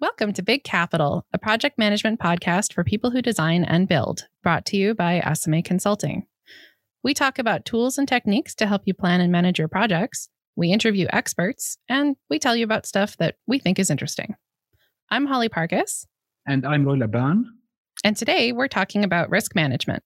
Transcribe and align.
Welcome 0.00 0.32
to 0.32 0.42
Big 0.42 0.64
Capital, 0.64 1.24
a 1.32 1.38
project 1.38 1.78
management 1.78 2.18
podcast 2.18 2.72
for 2.72 2.82
people 2.82 3.12
who 3.12 3.22
design 3.22 3.62
and 3.62 3.86
build, 3.86 4.26
brought 4.42 4.66
to 4.66 4.76
you 4.76 4.92
by 4.92 5.22
SMA 5.34 5.62
Consulting. 5.62 6.26
We 7.04 7.14
talk 7.14 7.38
about 7.38 7.64
tools 7.64 7.96
and 7.96 8.08
techniques 8.08 8.56
to 8.56 8.66
help 8.66 8.82
you 8.86 8.92
plan 8.92 9.20
and 9.20 9.30
manage 9.30 9.58
your 9.58 9.68
projects. 9.68 10.28
We 10.56 10.72
interview 10.72 11.06
experts, 11.10 11.78
and 11.88 12.16
we 12.28 12.40
tell 12.40 12.56
you 12.56 12.64
about 12.64 12.86
stuff 12.86 13.16
that 13.18 13.36
we 13.46 13.60
think 13.60 13.78
is 13.78 13.88
interesting. 13.88 14.34
I'm 15.10 15.26
Holly 15.26 15.48
Parkes. 15.48 16.08
And 16.44 16.66
I'm 16.66 16.84
Roy 16.84 16.94
Laban. 16.94 17.44
And 18.02 18.16
today 18.16 18.50
we're 18.50 18.68
talking 18.68 19.04
about 19.04 19.30
risk 19.30 19.54
management. 19.54 20.02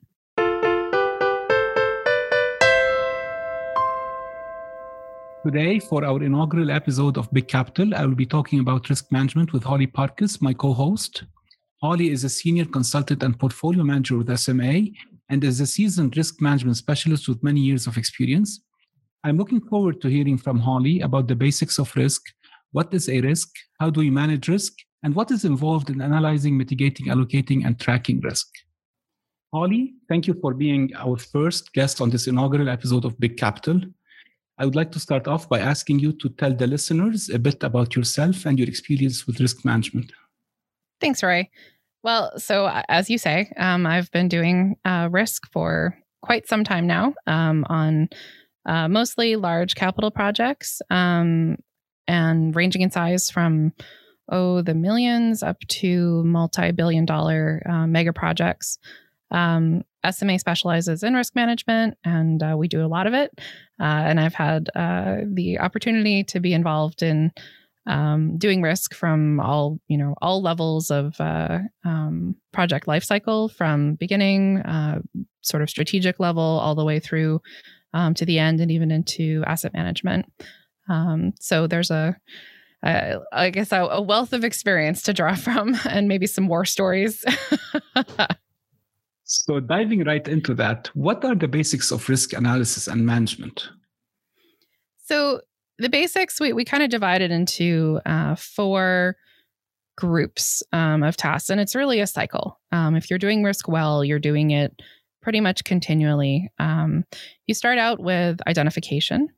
Today, 5.44 5.78
for 5.78 6.04
our 6.04 6.20
inaugural 6.20 6.68
episode 6.68 7.16
of 7.16 7.32
Big 7.32 7.46
Capital, 7.46 7.94
I 7.94 8.04
will 8.04 8.16
be 8.16 8.26
talking 8.26 8.58
about 8.58 8.90
risk 8.90 9.12
management 9.12 9.52
with 9.52 9.62
Holly 9.62 9.86
Parkes, 9.86 10.42
my 10.42 10.52
co 10.52 10.72
host. 10.72 11.22
Holly 11.80 12.10
is 12.10 12.24
a 12.24 12.28
senior 12.28 12.64
consultant 12.64 13.22
and 13.22 13.38
portfolio 13.38 13.84
manager 13.84 14.18
with 14.18 14.36
SMA 14.36 14.88
and 15.30 15.44
is 15.44 15.60
a 15.60 15.66
seasoned 15.66 16.16
risk 16.16 16.42
management 16.42 16.76
specialist 16.76 17.28
with 17.28 17.40
many 17.44 17.60
years 17.60 17.86
of 17.86 17.96
experience. 17.96 18.64
I'm 19.22 19.38
looking 19.38 19.60
forward 19.60 20.00
to 20.00 20.08
hearing 20.08 20.38
from 20.38 20.58
Holly 20.58 21.02
about 21.02 21.28
the 21.28 21.36
basics 21.36 21.78
of 21.78 21.94
risk. 21.94 22.20
What 22.72 22.92
is 22.92 23.08
a 23.08 23.20
risk? 23.20 23.48
How 23.78 23.90
do 23.90 24.00
we 24.00 24.10
manage 24.10 24.48
risk? 24.48 24.72
And 25.04 25.14
what 25.14 25.30
is 25.30 25.44
involved 25.44 25.88
in 25.88 26.02
analyzing, 26.02 26.58
mitigating, 26.58 27.06
allocating, 27.06 27.64
and 27.64 27.78
tracking 27.78 28.20
risk? 28.22 28.48
Holly, 29.54 29.94
thank 30.08 30.26
you 30.26 30.34
for 30.40 30.52
being 30.52 30.90
our 30.96 31.16
first 31.16 31.72
guest 31.74 32.00
on 32.00 32.10
this 32.10 32.26
inaugural 32.26 32.68
episode 32.68 33.04
of 33.04 33.18
Big 33.20 33.36
Capital. 33.36 33.80
I 34.58 34.64
would 34.64 34.74
like 34.74 34.90
to 34.92 35.00
start 35.00 35.28
off 35.28 35.48
by 35.48 35.60
asking 35.60 36.00
you 36.00 36.12
to 36.14 36.28
tell 36.30 36.52
the 36.52 36.66
listeners 36.66 37.28
a 37.28 37.38
bit 37.38 37.62
about 37.62 37.94
yourself 37.94 38.44
and 38.44 38.58
your 38.58 38.68
experience 38.68 39.26
with 39.26 39.40
risk 39.40 39.64
management. 39.64 40.12
Thanks, 41.00 41.22
Roy. 41.22 41.48
Well, 42.02 42.38
so 42.38 42.68
as 42.88 43.08
you 43.08 43.18
say, 43.18 43.52
um, 43.56 43.86
I've 43.86 44.10
been 44.10 44.28
doing 44.28 44.76
uh, 44.84 45.08
risk 45.10 45.50
for 45.52 45.96
quite 46.22 46.48
some 46.48 46.64
time 46.64 46.86
now 46.86 47.14
um, 47.26 47.64
on 47.68 48.08
uh, 48.66 48.88
mostly 48.88 49.36
large 49.36 49.74
capital 49.74 50.10
projects 50.10 50.82
um, 50.90 51.56
and 52.06 52.54
ranging 52.54 52.82
in 52.82 52.90
size 52.90 53.30
from, 53.30 53.72
oh, 54.30 54.62
the 54.62 54.74
millions 54.74 55.42
up 55.42 55.58
to 55.68 56.24
multi 56.24 56.72
billion 56.72 57.04
dollar 57.04 57.62
uh, 57.68 57.86
mega 57.86 58.12
projects. 58.12 58.78
Um, 59.30 59.82
SMA 60.08 60.38
specializes 60.38 61.02
in 61.02 61.14
risk 61.14 61.34
management, 61.34 61.98
and 62.04 62.42
uh, 62.42 62.54
we 62.56 62.68
do 62.68 62.84
a 62.84 62.88
lot 62.88 63.06
of 63.06 63.14
it. 63.14 63.32
Uh, 63.80 63.84
and 64.06 64.20
I've 64.20 64.34
had 64.34 64.70
uh, 64.74 65.18
the 65.26 65.58
opportunity 65.58 66.24
to 66.24 66.40
be 66.40 66.52
involved 66.52 67.02
in 67.02 67.32
um, 67.86 68.36
doing 68.36 68.60
risk 68.62 68.94
from 68.94 69.40
all 69.40 69.80
you 69.88 69.96
know 69.96 70.14
all 70.20 70.42
levels 70.42 70.90
of 70.90 71.18
uh, 71.20 71.58
um, 71.84 72.36
project 72.52 72.86
lifecycle, 72.86 73.50
from 73.52 73.94
beginning, 73.94 74.58
uh, 74.58 75.00
sort 75.42 75.62
of 75.62 75.70
strategic 75.70 76.20
level, 76.20 76.42
all 76.42 76.74
the 76.74 76.84
way 76.84 77.00
through 77.00 77.40
um, 77.94 78.14
to 78.14 78.24
the 78.24 78.38
end, 78.38 78.60
and 78.60 78.70
even 78.70 78.90
into 78.90 79.42
asset 79.46 79.72
management. 79.72 80.26
Um, 80.88 81.32
so 81.40 81.66
there's 81.66 81.90
a 81.90 82.16
uh, 82.82 83.18
I 83.32 83.50
guess 83.50 83.72
a, 83.72 83.80
a, 83.80 84.00
wealth 84.00 84.32
of 84.32 84.44
experience 84.44 85.02
to 85.02 85.12
draw 85.12 85.34
from, 85.36 85.76
and 85.88 86.08
maybe 86.08 86.26
some 86.26 86.46
war 86.46 86.64
stories. 86.64 87.24
So, 89.30 89.60
diving 89.60 90.04
right 90.04 90.26
into 90.26 90.54
that, 90.54 90.88
what 90.94 91.22
are 91.22 91.34
the 91.34 91.48
basics 91.48 91.92
of 91.92 92.08
risk 92.08 92.32
analysis 92.32 92.88
and 92.88 93.04
management? 93.04 93.68
So, 95.04 95.42
the 95.78 95.90
basics, 95.90 96.40
we, 96.40 96.54
we 96.54 96.64
kind 96.64 96.82
of 96.82 96.88
divided 96.88 97.30
into 97.30 98.00
uh, 98.06 98.36
four 98.36 99.16
groups 99.98 100.62
um, 100.72 101.02
of 101.02 101.18
tasks, 101.18 101.50
and 101.50 101.60
it's 101.60 101.74
really 101.74 102.00
a 102.00 102.06
cycle. 102.06 102.58
Um, 102.72 102.96
if 102.96 103.10
you're 103.10 103.18
doing 103.18 103.42
risk 103.42 103.68
well, 103.68 104.02
you're 104.02 104.18
doing 104.18 104.50
it 104.52 104.80
pretty 105.20 105.42
much 105.42 105.62
continually. 105.62 106.50
Um, 106.58 107.04
you 107.46 107.52
start 107.52 107.76
out 107.76 108.00
with 108.00 108.40
identification, 108.46 109.28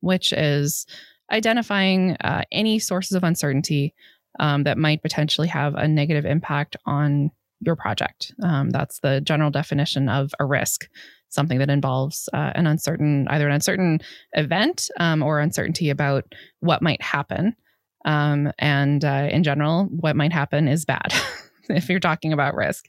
which 0.00 0.32
is 0.32 0.86
identifying 1.30 2.16
uh, 2.16 2.42
any 2.50 2.80
sources 2.80 3.12
of 3.12 3.22
uncertainty 3.22 3.94
um, 4.40 4.64
that 4.64 4.76
might 4.76 5.02
potentially 5.02 5.46
have 5.46 5.76
a 5.76 5.86
negative 5.86 6.26
impact 6.26 6.74
on 6.84 7.30
your 7.60 7.76
project. 7.76 8.32
Um, 8.42 8.70
that's 8.70 9.00
the 9.00 9.20
general 9.20 9.50
definition 9.50 10.08
of 10.08 10.32
a 10.38 10.44
risk, 10.44 10.88
something 11.28 11.58
that 11.58 11.70
involves 11.70 12.28
uh, 12.32 12.52
an 12.54 12.66
uncertain, 12.66 13.26
either 13.28 13.46
an 13.46 13.54
uncertain 13.54 14.00
event 14.32 14.90
um, 14.98 15.22
or 15.22 15.40
uncertainty 15.40 15.90
about 15.90 16.24
what 16.60 16.82
might 16.82 17.02
happen. 17.02 17.56
Um, 18.04 18.52
and 18.58 19.04
uh, 19.04 19.28
in 19.30 19.42
general, 19.42 19.86
what 19.86 20.16
might 20.16 20.32
happen 20.32 20.68
is 20.68 20.84
bad 20.84 21.12
if 21.68 21.88
you're 21.88 22.00
talking 22.00 22.32
about 22.32 22.54
risk. 22.54 22.86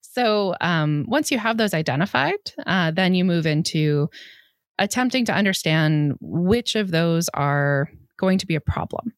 So 0.00 0.54
um, 0.60 1.04
once 1.08 1.30
you 1.30 1.38
have 1.38 1.56
those 1.56 1.74
identified, 1.74 2.38
uh, 2.66 2.90
then 2.90 3.14
you 3.14 3.24
move 3.24 3.46
into 3.46 4.08
attempting 4.78 5.24
to 5.26 5.34
understand 5.34 6.14
which 6.20 6.76
of 6.76 6.90
those 6.90 7.28
are 7.34 7.88
going 8.18 8.38
to 8.38 8.46
be 8.46 8.54
a 8.54 8.60
problem. 8.60 9.12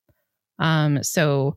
Um, 0.58 1.02
so 1.02 1.56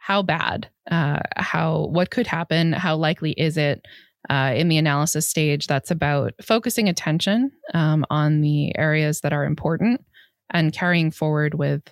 how 0.00 0.22
bad, 0.22 0.68
uh, 0.90 1.20
how 1.36 1.86
what 1.92 2.10
could 2.10 2.26
happen, 2.26 2.72
how 2.72 2.96
likely 2.96 3.32
is 3.32 3.56
it 3.56 3.86
uh, 4.28 4.52
in 4.56 4.68
the 4.68 4.76
analysis 4.76 5.28
stage. 5.28 5.66
That's 5.66 5.90
about 5.90 6.34
focusing 6.42 6.88
attention 6.88 7.52
um, 7.74 8.04
on 8.10 8.40
the 8.40 8.76
areas 8.76 9.20
that 9.20 9.32
are 9.32 9.44
important 9.44 10.04
and 10.50 10.72
carrying 10.72 11.10
forward 11.10 11.54
with 11.54 11.82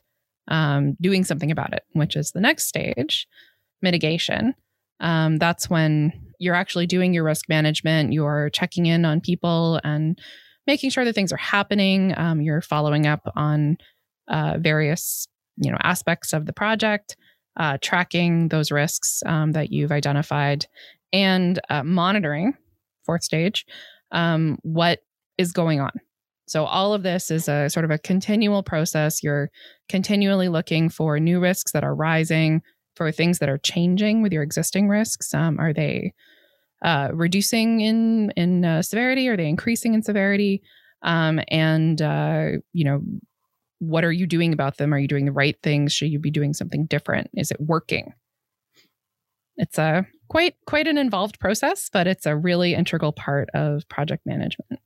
um, 0.48 0.96
doing 1.00 1.24
something 1.24 1.50
about 1.50 1.72
it, 1.72 1.84
which 1.92 2.16
is 2.16 2.32
the 2.32 2.40
next 2.40 2.66
stage, 2.66 3.26
mitigation. 3.82 4.54
Um, 5.00 5.36
that's 5.36 5.70
when 5.70 6.12
you're 6.38 6.54
actually 6.54 6.86
doing 6.86 7.14
your 7.14 7.24
risk 7.24 7.48
management. 7.48 8.12
You're 8.12 8.50
checking 8.50 8.86
in 8.86 9.04
on 9.04 9.20
people 9.20 9.80
and 9.84 10.18
making 10.66 10.90
sure 10.90 11.04
that 11.04 11.14
things 11.14 11.32
are 11.32 11.36
happening. 11.36 12.14
Um, 12.16 12.40
you're 12.40 12.62
following 12.62 13.06
up 13.06 13.30
on 13.36 13.78
uh, 14.28 14.56
various 14.58 15.26
you 15.56 15.70
know 15.70 15.78
aspects 15.82 16.32
of 16.32 16.46
the 16.46 16.52
project 16.52 17.16
uh, 17.58 17.78
tracking 17.82 18.48
those 18.48 18.70
risks 18.70 19.22
um, 19.26 19.52
that 19.52 19.72
you've 19.72 19.92
identified 19.92 20.66
and 21.12 21.58
uh, 21.70 21.82
monitoring, 21.82 22.54
fourth 23.04 23.24
stage, 23.24 23.66
um, 24.12 24.58
what 24.62 25.00
is 25.36 25.52
going 25.52 25.80
on. 25.80 25.90
So, 26.46 26.64
all 26.64 26.94
of 26.94 27.02
this 27.02 27.30
is 27.30 27.48
a 27.48 27.68
sort 27.68 27.84
of 27.84 27.90
a 27.90 27.98
continual 27.98 28.62
process. 28.62 29.22
You're 29.22 29.50
continually 29.88 30.48
looking 30.48 30.88
for 30.88 31.20
new 31.20 31.40
risks 31.40 31.72
that 31.72 31.84
are 31.84 31.94
rising, 31.94 32.62
for 32.96 33.12
things 33.12 33.38
that 33.38 33.48
are 33.48 33.58
changing 33.58 34.22
with 34.22 34.32
your 34.32 34.42
existing 34.42 34.88
risks. 34.88 35.34
Um, 35.34 35.58
are 35.60 35.72
they 35.72 36.14
uh, 36.82 37.08
reducing 37.12 37.80
in 37.80 38.30
in 38.30 38.64
uh, 38.64 38.82
severity? 38.82 39.28
Are 39.28 39.36
they 39.36 39.48
increasing 39.48 39.94
in 39.94 40.02
severity? 40.02 40.62
Um, 41.02 41.40
and 41.48 42.00
uh, 42.00 42.46
you 42.72 42.84
know, 42.84 43.02
what 43.78 44.04
are 44.04 44.12
you 44.12 44.26
doing 44.26 44.52
about 44.52 44.76
them? 44.76 44.92
Are 44.92 44.98
you 44.98 45.08
doing 45.08 45.24
the 45.24 45.32
right 45.32 45.56
things? 45.62 45.92
Should 45.92 46.10
you 46.10 46.18
be 46.18 46.30
doing 46.30 46.52
something 46.54 46.86
different? 46.86 47.30
Is 47.34 47.50
it 47.50 47.60
working? 47.60 48.12
It's 49.56 49.78
a 49.78 50.06
quite 50.28 50.54
quite 50.66 50.86
an 50.86 50.98
involved 50.98 51.38
process, 51.40 51.88
but 51.92 52.06
it's 52.06 52.26
a 52.26 52.36
really 52.36 52.74
integral 52.74 53.12
part 53.12 53.48
of 53.54 53.88
project 53.88 54.24
management. 54.26 54.80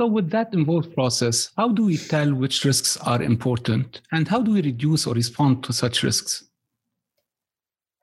So, 0.00 0.06
with 0.06 0.30
that 0.30 0.52
involved 0.54 0.94
process, 0.94 1.50
how 1.56 1.68
do 1.68 1.84
we 1.84 1.96
tell 1.96 2.32
which 2.32 2.64
risks 2.64 2.96
are 2.98 3.22
important 3.22 4.00
and 4.12 4.26
how 4.28 4.40
do 4.40 4.52
we 4.52 4.62
reduce 4.62 5.06
or 5.06 5.14
respond 5.14 5.62
to 5.64 5.72
such 5.72 6.02
risks? 6.02 6.44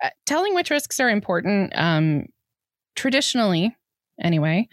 Uh, 0.03 0.09
telling 0.27 0.53
which 0.53 0.69
risks 0.69 0.99
are 0.99 1.09
important, 1.09 1.73
um, 1.75 2.27
traditionally, 2.95 3.75
anyway, 4.21 4.67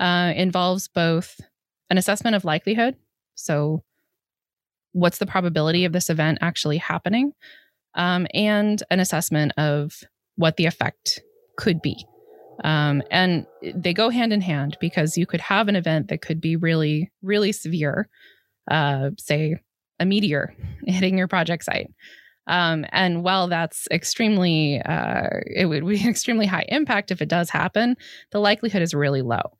uh, 0.00 0.34
involves 0.36 0.86
both 0.86 1.40
an 1.88 1.96
assessment 1.96 2.36
of 2.36 2.44
likelihood. 2.44 2.96
So, 3.36 3.82
what's 4.96 5.18
the 5.18 5.26
probability 5.26 5.84
of 5.84 5.92
this 5.92 6.08
event 6.08 6.38
actually 6.40 6.78
happening, 6.78 7.32
um, 7.94 8.26
and 8.32 8.82
an 8.90 8.98
assessment 8.98 9.52
of 9.58 9.92
what 10.36 10.56
the 10.56 10.64
effect 10.64 11.20
could 11.58 11.82
be. 11.82 12.06
Um, 12.64 13.02
and 13.10 13.46
they 13.74 13.92
go 13.92 14.08
hand 14.08 14.32
in 14.32 14.40
hand 14.40 14.78
because 14.80 15.18
you 15.18 15.26
could 15.26 15.42
have 15.42 15.68
an 15.68 15.76
event 15.76 16.08
that 16.08 16.22
could 16.22 16.40
be 16.40 16.56
really, 16.56 17.12
really 17.20 17.52
severe, 17.52 18.08
uh, 18.70 19.10
say 19.18 19.56
a 20.00 20.06
meteor 20.06 20.54
hitting 20.86 21.18
your 21.18 21.28
project 21.28 21.64
site. 21.64 21.90
Um, 22.46 22.86
and 22.90 23.22
while 23.22 23.48
that's 23.48 23.86
extremely, 23.90 24.80
uh, 24.80 25.28
it 25.46 25.66
would 25.66 25.86
be 25.86 26.08
extremely 26.08 26.46
high 26.46 26.64
impact 26.68 27.10
if 27.10 27.20
it 27.20 27.28
does 27.28 27.50
happen, 27.50 27.96
the 28.32 28.40
likelihood 28.40 28.80
is 28.80 28.94
really 28.94 29.20
low. 29.20 29.58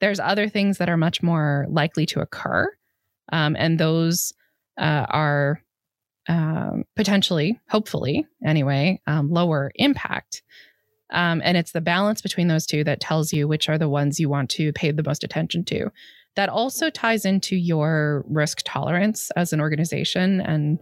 There's 0.00 0.20
other 0.20 0.48
things 0.48 0.78
that 0.78 0.88
are 0.88 0.96
much 0.96 1.22
more 1.22 1.66
likely 1.68 2.06
to 2.06 2.20
occur. 2.20 2.72
Um, 3.30 3.54
and 3.58 3.78
those 3.78 4.32
uh, 4.78 5.06
are 5.08 5.62
um, 6.28 6.84
potentially, 6.96 7.58
hopefully, 7.68 8.26
anyway, 8.44 9.00
um, 9.06 9.30
lower 9.30 9.72
impact. 9.74 10.42
Um, 11.12 11.42
and 11.44 11.56
it's 11.56 11.72
the 11.72 11.80
balance 11.80 12.20
between 12.22 12.48
those 12.48 12.66
two 12.66 12.84
that 12.84 13.00
tells 13.00 13.32
you 13.32 13.48
which 13.48 13.68
are 13.68 13.78
the 13.78 13.88
ones 13.88 14.20
you 14.20 14.28
want 14.28 14.50
to 14.50 14.72
pay 14.72 14.92
the 14.92 15.02
most 15.02 15.24
attention 15.24 15.64
to. 15.66 15.90
That 16.36 16.48
also 16.48 16.88
ties 16.90 17.24
into 17.24 17.56
your 17.56 18.24
risk 18.28 18.60
tolerance 18.64 19.30
as 19.32 19.52
an 19.52 19.60
organization 19.60 20.40
and 20.40 20.78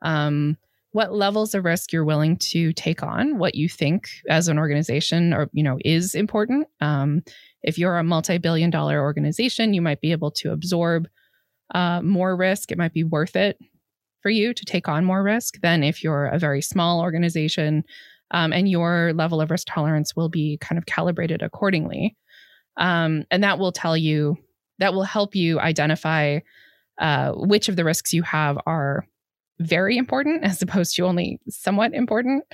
um, 0.00 0.56
what 0.92 1.12
levels 1.12 1.54
of 1.54 1.64
risk 1.64 1.92
you're 1.92 2.04
willing 2.04 2.36
to 2.38 2.72
take 2.72 3.02
on, 3.02 3.38
what 3.38 3.54
you 3.54 3.68
think 3.68 4.08
as 4.30 4.48
an 4.48 4.58
organization 4.58 5.34
or 5.34 5.50
you 5.52 5.62
know 5.62 5.78
is 5.84 6.14
important. 6.14 6.66
Um, 6.80 7.22
if 7.62 7.76
you're 7.76 7.98
a 7.98 8.04
multi-billion 8.04 8.70
dollar 8.70 9.00
organization, 9.00 9.74
you 9.74 9.82
might 9.82 10.00
be 10.00 10.12
able 10.12 10.30
to 10.32 10.52
absorb 10.52 11.08
uh, 11.74 12.00
more 12.02 12.36
risk. 12.36 12.72
It 12.72 12.78
might 12.78 12.92
be 12.92 13.04
worth 13.04 13.36
it 13.36 13.58
for 14.22 14.30
you 14.30 14.52
to 14.52 14.64
take 14.64 14.88
on 14.88 15.04
more 15.04 15.22
risk 15.22 15.60
than 15.60 15.82
if 15.82 16.02
you're 16.02 16.26
a 16.26 16.38
very 16.38 16.60
small 16.60 17.00
organization 17.00 17.84
um, 18.30 18.52
and 18.52 18.68
your 18.68 19.12
level 19.14 19.40
of 19.40 19.50
risk 19.50 19.66
tolerance 19.70 20.14
will 20.14 20.28
be 20.28 20.58
kind 20.58 20.78
of 20.78 20.86
calibrated 20.86 21.42
accordingly. 21.42 22.16
Um, 22.76 23.24
and 23.30 23.42
that 23.42 23.58
will 23.58 23.72
tell 23.72 23.96
you, 23.96 24.36
that 24.78 24.92
will 24.92 25.02
help 25.02 25.34
you 25.34 25.58
identify 25.58 26.40
uh, 26.98 27.32
which 27.32 27.68
of 27.68 27.76
the 27.76 27.84
risks 27.84 28.12
you 28.12 28.22
have 28.22 28.58
are 28.66 29.06
very 29.60 29.96
important 29.96 30.44
as 30.44 30.62
opposed 30.62 30.96
to 30.96 31.06
only 31.06 31.40
somewhat 31.48 31.94
important. 31.94 32.44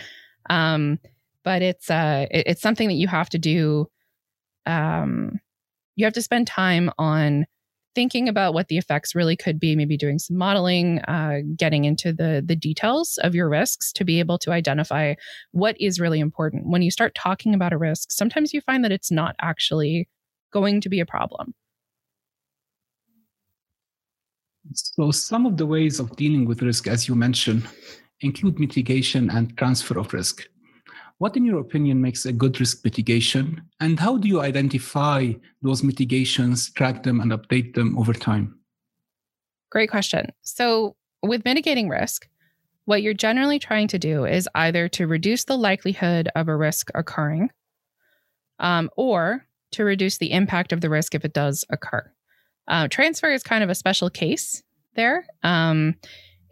Um, 0.50 0.98
but 1.42 1.62
it's 1.62 1.90
uh, 1.90 2.26
it, 2.30 2.44
it's 2.46 2.62
something 2.62 2.88
that 2.88 2.94
you 2.94 3.08
have 3.08 3.28
to 3.30 3.38
do. 3.38 3.88
Um, 4.66 5.40
you 5.96 6.06
have 6.06 6.14
to 6.14 6.22
spend 6.22 6.46
time 6.46 6.90
on 6.98 7.46
thinking 7.94 8.28
about 8.28 8.54
what 8.54 8.68
the 8.68 8.78
effects 8.78 9.14
really 9.14 9.36
could 9.36 9.58
be, 9.58 9.76
maybe 9.76 9.96
doing 9.96 10.18
some 10.18 10.36
modeling, 10.36 11.00
uh, 11.02 11.40
getting 11.56 11.84
into 11.84 12.12
the 12.12 12.42
the 12.44 12.56
details 12.56 13.18
of 13.22 13.34
your 13.34 13.48
risks 13.48 13.92
to 13.92 14.04
be 14.04 14.18
able 14.18 14.38
to 14.38 14.52
identify 14.52 15.14
what 15.52 15.80
is 15.80 16.00
really 16.00 16.20
important. 16.20 16.66
When 16.66 16.82
you 16.82 16.90
start 16.90 17.14
talking 17.14 17.54
about 17.54 17.72
a 17.72 17.78
risk, 17.78 18.10
sometimes 18.10 18.52
you 18.52 18.60
find 18.60 18.84
that 18.84 18.92
it's 18.92 19.10
not 19.10 19.36
actually 19.40 20.08
going 20.52 20.80
to 20.80 20.88
be 20.88 21.00
a 21.00 21.06
problem. 21.06 21.54
So, 24.72 25.10
some 25.10 25.46
of 25.46 25.56
the 25.56 25.66
ways 25.66 26.00
of 26.00 26.16
dealing 26.16 26.46
with 26.46 26.62
risk, 26.62 26.88
as 26.88 27.06
you 27.06 27.14
mentioned, 27.14 27.66
include 28.20 28.58
mitigation 28.58 29.30
and 29.30 29.56
transfer 29.58 29.98
of 29.98 30.12
risk. 30.12 30.48
What, 31.24 31.38
in 31.38 31.46
your 31.46 31.58
opinion, 31.58 32.02
makes 32.02 32.26
a 32.26 32.34
good 32.34 32.60
risk 32.60 32.84
mitigation? 32.84 33.62
And 33.80 33.98
how 33.98 34.18
do 34.18 34.28
you 34.28 34.42
identify 34.42 35.32
those 35.62 35.82
mitigations, 35.82 36.70
track 36.70 37.02
them, 37.02 37.18
and 37.18 37.32
update 37.32 37.74
them 37.74 37.96
over 37.98 38.12
time? 38.12 38.58
Great 39.70 39.88
question. 39.88 40.32
So, 40.42 40.96
with 41.22 41.46
mitigating 41.46 41.88
risk, 41.88 42.28
what 42.84 43.00
you're 43.00 43.14
generally 43.14 43.58
trying 43.58 43.88
to 43.88 43.98
do 43.98 44.26
is 44.26 44.46
either 44.54 44.86
to 44.90 45.06
reduce 45.06 45.44
the 45.44 45.56
likelihood 45.56 46.28
of 46.36 46.48
a 46.48 46.54
risk 46.54 46.90
occurring 46.94 47.48
um, 48.58 48.90
or 48.94 49.46
to 49.70 49.82
reduce 49.82 50.18
the 50.18 50.30
impact 50.30 50.72
of 50.72 50.82
the 50.82 50.90
risk 50.90 51.14
if 51.14 51.24
it 51.24 51.32
does 51.32 51.64
occur. 51.70 52.04
Uh, 52.68 52.86
transfer 52.88 53.32
is 53.32 53.42
kind 53.42 53.64
of 53.64 53.70
a 53.70 53.74
special 53.74 54.10
case 54.10 54.62
there. 54.94 55.26
Um, 55.42 55.94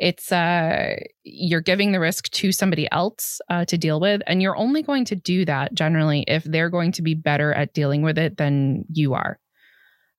it's 0.03 0.33
uh, 0.33 0.97
you're 1.23 1.61
giving 1.61 1.93
the 1.93 2.01
risk 2.01 2.29
to 2.31 2.51
somebody 2.51 2.91
else 2.91 3.41
uh, 3.49 3.65
to 3.67 3.79
deal 3.79 4.01
with, 4.01 4.21
and 4.27 4.43
you're 4.43 4.57
only 4.57 4.83
going 4.83 5.05
to 5.07 5.15
do 5.15 5.45
that 5.45 5.73
generally 5.75 6.25
if 6.27 6.43
they're 6.43 6.71
going 6.71 6.91
to 6.93 7.03
be 7.03 7.15
better 7.15 7.53
at 7.53 7.73
dealing 7.73 8.03
with 8.03 8.19
it 8.19 8.37
than 8.37 8.85
you 8.93 9.15
are. 9.15 9.39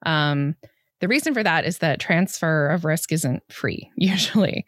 Um, 0.06 0.56
the 1.02 1.10
reason 1.10 1.34
for 1.34 1.44
that 1.44 1.66
is 1.66 1.80
that 1.80 2.00
transfer 2.00 2.70
of 2.70 2.86
risk 2.86 3.12
isn't 3.12 3.44
free 3.52 3.92
usually. 3.98 4.66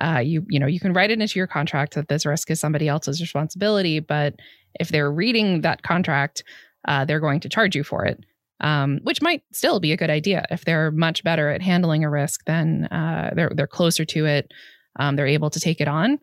Uh, 0.00 0.18
you 0.18 0.44
you 0.50 0.60
know 0.60 0.66
you 0.66 0.78
can 0.78 0.92
write 0.92 1.10
it 1.10 1.18
into 1.18 1.38
your 1.38 1.46
contract 1.46 1.94
that 1.94 2.08
this 2.08 2.26
risk 2.26 2.50
is 2.50 2.60
somebody 2.60 2.88
else's 2.88 3.22
responsibility, 3.22 4.00
but 4.00 4.34
if 4.78 4.90
they're 4.90 5.10
reading 5.10 5.62
that 5.62 5.82
contract, 5.82 6.44
uh, 6.86 7.06
they're 7.06 7.20
going 7.20 7.40
to 7.40 7.48
charge 7.48 7.74
you 7.74 7.82
for 7.82 8.04
it 8.04 8.22
um, 8.60 9.00
which 9.02 9.22
might 9.22 9.42
still 9.52 9.80
be 9.80 9.92
a 9.92 9.96
good 9.96 10.10
idea 10.10 10.44
if 10.50 10.64
they're 10.64 10.90
much 10.90 11.22
better 11.22 11.48
at 11.50 11.62
handling 11.62 12.04
a 12.04 12.10
risk. 12.10 12.44
Then 12.46 12.84
uh, 12.90 13.32
they're 13.34 13.52
they're 13.54 13.66
closer 13.66 14.04
to 14.04 14.26
it. 14.26 14.52
Um, 14.98 15.16
they're 15.16 15.26
able 15.26 15.50
to 15.50 15.60
take 15.60 15.80
it 15.80 15.88
on. 15.88 16.18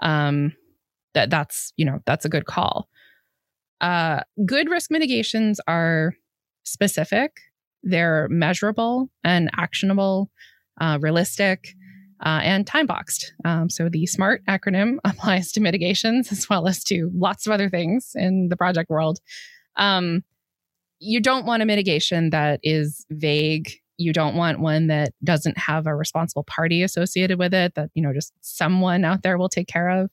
Um, 0.00 0.52
that 1.14 1.30
that's 1.30 1.72
you 1.76 1.84
know 1.84 2.00
that's 2.06 2.24
a 2.24 2.28
good 2.28 2.46
call. 2.46 2.88
Uh, 3.80 4.20
good 4.44 4.68
risk 4.68 4.90
mitigations 4.90 5.60
are 5.66 6.12
specific. 6.64 7.32
They're 7.82 8.28
measurable 8.28 9.10
and 9.24 9.50
actionable, 9.56 10.30
uh, 10.80 10.98
realistic. 11.00 11.74
Uh, 12.22 12.40
and 12.42 12.66
time 12.66 12.84
boxed. 12.84 13.32
Um, 13.46 13.70
so 13.70 13.88
the 13.88 14.04
SMART 14.04 14.42
acronym 14.46 14.98
applies 15.04 15.52
to 15.52 15.60
mitigations 15.62 16.30
as 16.30 16.50
well 16.50 16.68
as 16.68 16.84
to 16.84 17.10
lots 17.14 17.46
of 17.46 17.52
other 17.52 17.70
things 17.70 18.10
in 18.14 18.48
the 18.50 18.58
project 18.58 18.90
world. 18.90 19.20
Um, 19.76 20.22
you 21.00 21.20
don't 21.20 21.46
want 21.46 21.62
a 21.62 21.66
mitigation 21.66 22.30
that 22.30 22.60
is 22.62 23.04
vague. 23.10 23.72
You 23.96 24.12
don't 24.12 24.36
want 24.36 24.60
one 24.60 24.86
that 24.88 25.12
doesn't 25.24 25.58
have 25.58 25.86
a 25.86 25.94
responsible 25.94 26.44
party 26.44 26.82
associated 26.82 27.38
with 27.38 27.52
it, 27.52 27.74
that, 27.74 27.90
you 27.94 28.02
know, 28.02 28.12
just 28.12 28.32
someone 28.42 29.04
out 29.04 29.22
there 29.22 29.38
will 29.38 29.48
take 29.48 29.66
care 29.66 29.88
of. 29.88 30.10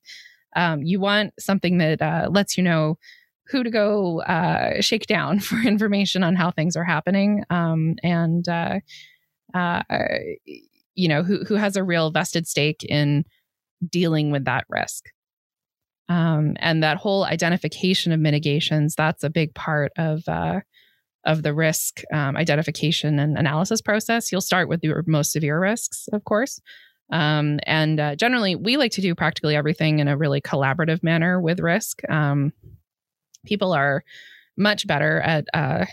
Um, 0.56 0.82
you 0.82 1.00
want 1.00 1.34
something 1.40 1.78
that 1.78 2.02
uh, 2.02 2.30
lets 2.32 2.58
you 2.58 2.64
know 2.64 2.98
who 3.50 3.64
to 3.64 3.70
go 3.70 4.22
uh, 4.22 4.82
shake 4.82 5.06
down 5.06 5.40
for 5.42 5.58
information 5.60 6.24
on 6.24 6.36
how 6.36 6.52
things 6.52 6.76
are 6.76 6.84
happening 6.84 7.44
um, 7.50 7.96
and, 8.02 8.48
uh, 8.48 8.80
uh, 9.54 9.84
you 10.96 11.08
know, 11.08 11.22
who, 11.22 11.44
who 11.44 11.56
has 11.56 11.76
a 11.76 11.84
real 11.84 12.12
vested 12.12 12.48
stake 12.48 12.84
in 12.84 13.26
dealing 13.88 14.32
with 14.32 14.46
that 14.46 14.66
risk. 14.70 15.06
Um, 16.10 16.56
and 16.60 16.82
that 16.84 16.98
whole 16.98 17.26
identification 17.26 18.14
of 18.14 18.20
mitigations, 18.20 18.96
that's 18.96 19.24
a 19.24 19.30
big 19.30 19.54
part 19.54 19.92
of 19.98 20.24
uh, 20.28 20.62
of 21.28 21.44
the 21.44 21.54
risk 21.54 22.02
um, 22.12 22.36
identification 22.36 23.20
and 23.20 23.38
analysis 23.38 23.82
process. 23.82 24.32
You'll 24.32 24.42
start 24.42 24.68
with 24.70 24.84
your 24.84 25.04
most 25.06 25.32
severe 25.32 25.60
risks, 25.60 26.08
of 26.14 26.24
course. 26.24 26.60
Um, 27.12 27.60
and 27.64 28.00
uh, 28.00 28.16
generally, 28.16 28.56
we 28.56 28.78
like 28.78 28.94
to 28.94 29.02
do 29.02 29.14
practically 29.14 29.56
everything 29.56 30.00
in 30.00 30.08
a 30.08 30.18
really 30.18 30.42
collaborative 30.42 31.04
manner 31.04 31.40
with 31.40 31.60
risk. 31.60 32.02
Um, 32.10 32.54
people 33.46 33.74
are 33.74 34.04
much 34.58 34.88
better 34.88 35.22
at 35.22 35.46
uh, 35.54 35.86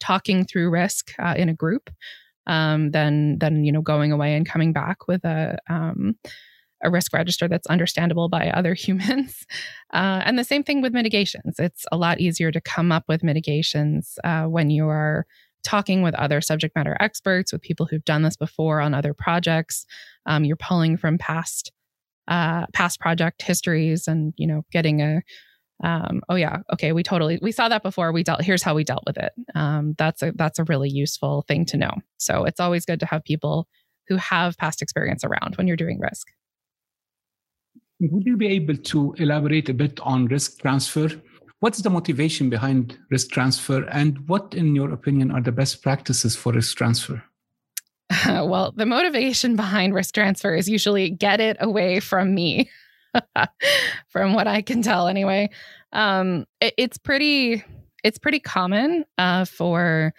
talking 0.00 0.44
through 0.44 0.70
risk 0.70 1.12
uh, 1.18 1.34
in 1.36 1.48
a 1.48 1.54
group 1.54 1.90
um, 2.46 2.90
than 2.90 3.38
than 3.38 3.64
you 3.64 3.72
know 3.72 3.82
going 3.82 4.12
away 4.12 4.34
and 4.34 4.48
coming 4.48 4.72
back 4.72 5.06
with 5.06 5.24
a 5.24 5.58
um, 5.68 6.16
a 6.82 6.90
risk 6.90 7.12
register 7.12 7.48
that's 7.48 7.66
understandable 7.66 8.28
by 8.28 8.50
other 8.50 8.74
humans. 8.86 9.46
Uh, 9.92 10.22
and 10.24 10.38
the 10.38 10.44
same 10.44 10.62
thing 10.62 10.80
with 10.80 10.92
mitigations. 10.92 11.58
It's 11.58 11.84
a 11.90 11.96
lot 11.96 12.20
easier 12.20 12.52
to 12.52 12.60
come 12.60 12.92
up 12.92 13.04
with 13.08 13.24
mitigations 13.24 14.18
uh, 14.24 14.44
when 14.44 14.70
you 14.70 14.88
are 14.88 15.26
talking 15.64 16.02
with 16.02 16.14
other 16.14 16.40
subject 16.40 16.76
matter 16.76 16.96
experts, 17.00 17.52
with 17.52 17.62
people 17.62 17.86
who've 17.86 18.04
done 18.04 18.22
this 18.22 18.36
before 18.36 18.80
on 18.80 18.94
other 18.94 19.12
projects. 19.12 19.86
Um, 20.26 20.44
you're 20.44 20.56
pulling 20.56 20.96
from 20.96 21.18
past 21.18 21.72
uh, 22.28 22.66
past 22.74 23.00
project 23.00 23.42
histories, 23.42 24.06
and 24.06 24.34
you 24.36 24.46
know, 24.46 24.62
getting 24.70 25.00
a 25.00 25.22
um, 25.82 26.22
oh 26.28 26.34
yeah, 26.34 26.58
okay, 26.72 26.92
we 26.92 27.02
totally 27.02 27.38
we 27.40 27.52
saw 27.52 27.68
that 27.68 27.82
before. 27.82 28.12
We 28.12 28.22
dealt. 28.22 28.42
Here's 28.42 28.62
how 28.62 28.74
we 28.74 28.84
dealt 28.84 29.04
with 29.06 29.16
it. 29.16 29.32
Um, 29.54 29.94
that's 29.96 30.22
a 30.22 30.32
that's 30.34 30.58
a 30.58 30.64
really 30.64 30.90
useful 30.90 31.44
thing 31.48 31.64
to 31.66 31.76
know. 31.76 31.92
So 32.18 32.44
it's 32.44 32.60
always 32.60 32.84
good 32.84 33.00
to 33.00 33.06
have 33.06 33.24
people 33.24 33.68
who 34.08 34.16
have 34.16 34.56
past 34.58 34.82
experience 34.82 35.24
around 35.24 35.56
when 35.56 35.66
you're 35.66 35.76
doing 35.76 36.00
risk. 36.00 36.28
Would 38.00 38.26
you 38.26 38.36
be 38.36 38.46
able 38.48 38.76
to 38.76 39.12
elaborate 39.18 39.68
a 39.68 39.74
bit 39.74 39.98
on 40.00 40.26
risk 40.26 40.60
transfer? 40.60 41.10
What's 41.60 41.82
the 41.82 41.90
motivation 41.90 42.48
behind 42.48 42.96
risk 43.10 43.30
transfer? 43.30 43.82
And 43.90 44.28
what, 44.28 44.54
in 44.54 44.76
your 44.76 44.92
opinion, 44.92 45.32
are 45.32 45.40
the 45.40 45.50
best 45.50 45.82
practices 45.82 46.36
for 46.36 46.52
risk 46.52 46.76
transfer? 46.76 47.22
well, 48.26 48.72
the 48.76 48.86
motivation 48.86 49.56
behind 49.56 49.94
risk 49.94 50.14
transfer 50.14 50.54
is 50.54 50.68
usually 50.68 51.10
get 51.10 51.40
it 51.40 51.56
away 51.58 51.98
from 51.98 52.34
me, 52.34 52.70
from 54.08 54.32
what 54.32 54.46
I 54.46 54.62
can 54.62 54.80
tell, 54.80 55.08
anyway. 55.08 55.50
Um, 55.92 56.46
it, 56.60 56.74
it's 56.78 56.98
pretty, 56.98 57.64
it's 58.04 58.18
pretty 58.18 58.38
common 58.38 59.04
uh, 59.18 59.44
for 59.44 60.14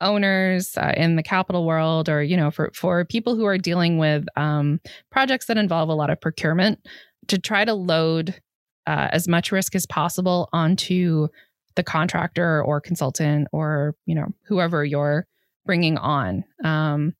owners 0.00 0.78
uh, 0.78 0.94
in 0.96 1.16
the 1.16 1.22
capital 1.22 1.66
world, 1.66 2.08
or 2.08 2.22
you 2.22 2.36
know, 2.36 2.50
for 2.50 2.70
for 2.74 3.04
people 3.04 3.36
who 3.36 3.44
are 3.44 3.58
dealing 3.58 3.98
with 3.98 4.24
um, 4.36 4.80
projects 5.10 5.44
that 5.46 5.58
involve 5.58 5.90
a 5.90 5.94
lot 5.94 6.08
of 6.08 6.18
procurement 6.18 6.80
to 7.28 7.38
try 7.38 7.64
to 7.64 7.74
load 7.74 8.40
uh, 8.86 9.08
as 9.12 9.28
much 9.28 9.52
risk 9.52 9.74
as 9.74 9.86
possible 9.86 10.48
onto 10.52 11.28
the 11.76 11.82
contractor 11.82 12.62
or 12.62 12.80
consultant 12.80 13.48
or 13.52 13.94
you 14.06 14.14
know 14.14 14.28
whoever 14.46 14.84
you're 14.84 15.26
bringing 15.66 15.96
on. 15.98 16.44
Um, 16.64 17.14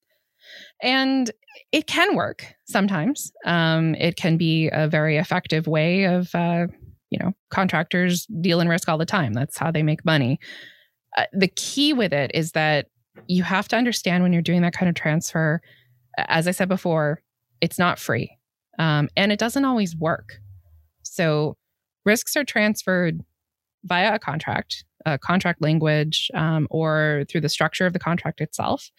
and 0.82 1.30
it 1.72 1.86
can 1.86 2.16
work 2.16 2.54
sometimes. 2.66 3.30
Um, 3.44 3.94
it 3.96 4.16
can 4.16 4.36
be 4.36 4.68
a 4.72 4.88
very 4.88 5.18
effective 5.18 5.66
way 5.66 6.04
of 6.04 6.34
uh, 6.34 6.66
you 7.10 7.18
know 7.18 7.32
contractors 7.50 8.26
deal 8.40 8.60
in 8.60 8.68
risk 8.68 8.88
all 8.88 8.98
the 8.98 9.06
time. 9.06 9.32
That's 9.32 9.58
how 9.58 9.70
they 9.70 9.82
make 9.82 10.04
money. 10.04 10.38
Uh, 11.16 11.24
the 11.32 11.48
key 11.48 11.92
with 11.92 12.12
it 12.12 12.30
is 12.34 12.52
that 12.52 12.86
you 13.26 13.42
have 13.42 13.68
to 13.68 13.76
understand 13.76 14.22
when 14.22 14.32
you're 14.32 14.42
doing 14.42 14.62
that 14.62 14.72
kind 14.72 14.88
of 14.88 14.94
transfer 14.94 15.60
as 16.18 16.46
i 16.46 16.50
said 16.50 16.68
before 16.68 17.22
it's 17.60 17.78
not 17.78 17.98
free 17.98 18.36
um, 18.80 19.08
and 19.16 19.30
it 19.30 19.38
doesn't 19.38 19.64
always 19.64 19.94
work. 19.94 20.40
So 21.02 21.56
risks 22.04 22.34
are 22.36 22.44
transferred 22.44 23.20
via 23.84 24.14
a 24.14 24.18
contract, 24.18 24.84
a 25.04 25.18
contract 25.18 25.60
language, 25.60 26.30
um, 26.34 26.66
or 26.70 27.24
through 27.28 27.42
the 27.42 27.48
structure 27.48 27.86
of 27.86 27.92
the 27.92 27.98
contract 27.98 28.40
itself. 28.40 28.90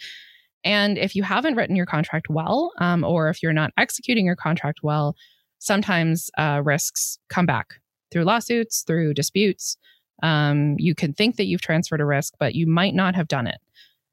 And 0.63 0.97
if 0.97 1.15
you 1.15 1.23
haven't 1.23 1.55
written 1.55 1.75
your 1.75 1.87
contract 1.87 2.29
well, 2.29 2.71
um, 2.77 3.03
or 3.03 3.29
if 3.29 3.41
you're 3.41 3.53
not 3.53 3.71
executing 3.77 4.25
your 4.25 4.35
contract 4.35 4.79
well, 4.83 5.15
sometimes 5.57 6.29
uh, 6.37 6.61
risks 6.63 7.17
come 7.29 7.47
back 7.47 7.81
through 8.11 8.25
lawsuits, 8.25 8.83
through 8.85 9.15
disputes. 9.15 9.77
Um, 10.21 10.75
you 10.77 10.93
can 10.93 11.13
think 11.13 11.37
that 11.37 11.45
you've 11.45 11.61
transferred 11.61 12.01
a 12.01 12.05
risk, 12.05 12.33
but 12.39 12.53
you 12.53 12.67
might 12.67 12.93
not 12.93 13.15
have 13.15 13.27
done 13.27 13.47
it. 13.47 13.57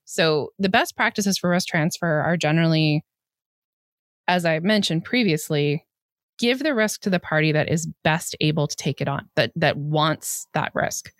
So 0.07 0.53
the 0.59 0.71
best 0.71 0.97
practices 0.97 1.37
for 1.37 1.51
risk 1.51 1.69
transfer 1.69 2.23
are 2.23 2.39
generally, 2.39 3.05
as 4.29 4.45
I 4.45 4.61
mentioned 4.61 5.05
previously, 5.05 5.85
give 6.39 6.61
the 6.61 6.75
risk 6.75 7.01
to 7.03 7.11
the 7.11 7.19
party 7.19 7.51
that 7.53 7.69
is 7.69 7.89
best 8.05 8.37
able 8.41 8.69
to 8.69 8.77
take 8.77 9.01
it 9.01 9.09
on, 9.09 9.29
that 9.35 9.51
that 9.57 9.77
wants 9.77 10.47
that 10.55 10.71
risk, 10.75 11.13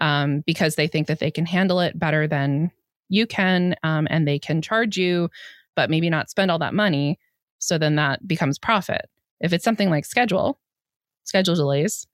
um, 0.00 0.42
because 0.46 0.76
they 0.76 0.86
think 0.86 1.08
that 1.08 1.18
they 1.18 1.30
can 1.30 1.44
handle 1.44 1.80
it 1.80 1.98
better 1.98 2.26
than 2.26 2.70
you 3.10 3.26
can, 3.26 3.76
um, 3.82 4.06
and 4.10 4.26
they 4.26 4.38
can 4.38 4.62
charge 4.62 4.96
you, 4.96 5.28
but 5.76 5.90
maybe 5.90 6.08
not 6.08 6.30
spend 6.30 6.50
all 6.50 6.58
that 6.58 6.72
money. 6.74 7.18
So 7.58 7.76
then 7.76 7.96
that 7.96 8.26
becomes 8.26 8.58
profit. 8.58 9.10
If 9.40 9.52
it's 9.52 9.64
something 9.64 9.90
like 9.90 10.06
schedule, 10.06 10.58
schedule 11.24 11.54
delays, 11.54 12.06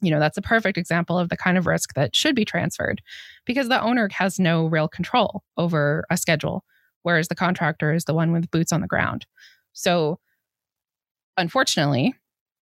you 0.00 0.10
know, 0.10 0.20
that's 0.20 0.38
a 0.38 0.42
perfect 0.42 0.78
example 0.78 1.18
of 1.18 1.28
the 1.28 1.36
kind 1.36 1.58
of 1.58 1.66
risk 1.66 1.94
that 1.94 2.14
should 2.14 2.34
be 2.34 2.44
transferred 2.44 3.02
because 3.44 3.68
the 3.68 3.82
owner 3.82 4.08
has 4.12 4.38
no 4.38 4.66
real 4.66 4.88
control 4.88 5.42
over 5.56 6.04
a 6.10 6.16
schedule, 6.16 6.64
whereas 7.02 7.28
the 7.28 7.34
contractor 7.34 7.92
is 7.92 8.04
the 8.04 8.14
one 8.14 8.32
with 8.32 8.50
boots 8.50 8.72
on 8.72 8.80
the 8.80 8.86
ground. 8.86 9.26
So, 9.78 10.18
unfortunately, 11.36 12.12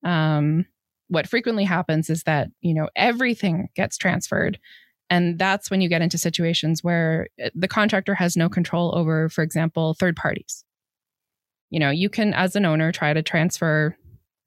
um, 0.05 0.67
what 1.07 1.27
frequently 1.27 1.63
happens 1.63 2.07
is 2.07 2.21
that, 2.23 2.49
you 2.61 2.75
know, 2.75 2.87
everything 2.95 3.69
gets 3.75 3.97
transferred. 3.97 4.59
And 5.09 5.39
that's 5.39 5.71
when 5.71 5.81
you 5.81 5.89
get 5.89 6.03
into 6.03 6.19
situations 6.19 6.83
where 6.83 7.27
uh, 7.43 7.49
the 7.55 7.67
contractor 7.67 8.13
has 8.13 8.37
no 8.37 8.47
control 8.47 8.95
over, 8.95 9.27
for 9.27 9.43
example, 9.43 9.95
third 9.95 10.15
parties. 10.15 10.63
You 11.71 11.79
know, 11.79 11.89
you 11.89 12.09
can, 12.09 12.31
as 12.35 12.55
an 12.55 12.63
owner, 12.63 12.91
try 12.91 13.11
to 13.11 13.23
transfer 13.23 13.97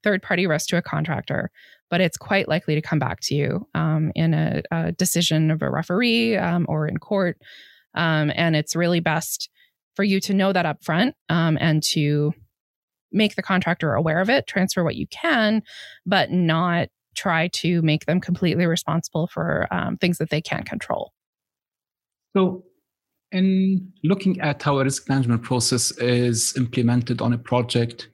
third 0.01 0.23
party 0.23 0.47
risk 0.47 0.69
to 0.69 0.77
a 0.77 0.81
contractor, 0.81 1.51
but 1.89 1.99
it's 1.99 2.15
quite 2.15 2.47
likely 2.47 2.75
to 2.75 2.81
come 2.81 2.99
back 2.99 3.19
to 3.23 3.35
you 3.35 3.67
um, 3.75 4.13
in 4.15 4.33
a, 4.33 4.63
a, 4.71 4.93
decision 4.93 5.51
of 5.51 5.61
a 5.61 5.69
referee 5.69 6.37
um, 6.37 6.65
or 6.69 6.87
in 6.87 6.97
court. 6.97 7.37
Um, 7.93 8.31
and 8.33 8.55
it's 8.55 8.73
really 8.73 9.01
best 9.01 9.49
for 9.95 10.03
you 10.03 10.21
to 10.21 10.33
know 10.33 10.53
that 10.53 10.65
up 10.65 10.81
front 10.83 11.15
um, 11.27 11.57
and 11.59 11.83
to 11.83 12.33
make 13.13 13.35
the 13.35 13.43
contractor 13.43 13.93
aware 13.93 14.19
of 14.19 14.29
it, 14.29 14.47
transfer 14.47 14.83
what 14.83 14.95
you 14.95 15.07
can, 15.07 15.61
but 16.05 16.31
not 16.31 16.89
try 17.15 17.47
to 17.49 17.81
make 17.81 18.05
them 18.05 18.19
completely 18.19 18.65
responsible 18.65 19.27
for 19.27 19.67
um, 19.71 19.97
things 19.97 20.17
that 20.17 20.29
they 20.29 20.41
can't 20.41 20.65
control. 20.65 21.13
So, 22.35 22.63
in 23.31 23.91
looking 24.03 24.39
at 24.41 24.61
how 24.61 24.79
a 24.79 24.83
risk 24.83 25.09
management 25.09 25.43
process 25.43 25.91
is 25.97 26.53
implemented 26.57 27.21
on 27.21 27.33
a 27.33 27.37
project, 27.37 28.09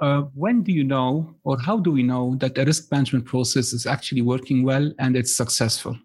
uh, 0.00 0.22
when 0.34 0.62
do 0.62 0.72
you 0.72 0.84
know, 0.84 1.34
or 1.44 1.58
how 1.58 1.78
do 1.78 1.90
we 1.90 2.02
know 2.02 2.36
that 2.36 2.58
a 2.58 2.64
risk 2.64 2.90
management 2.90 3.24
process 3.26 3.72
is 3.72 3.86
actually 3.86 4.22
working 4.22 4.64
well 4.64 4.92
and 4.98 5.16
it's 5.16 5.36
successful? 5.36 5.96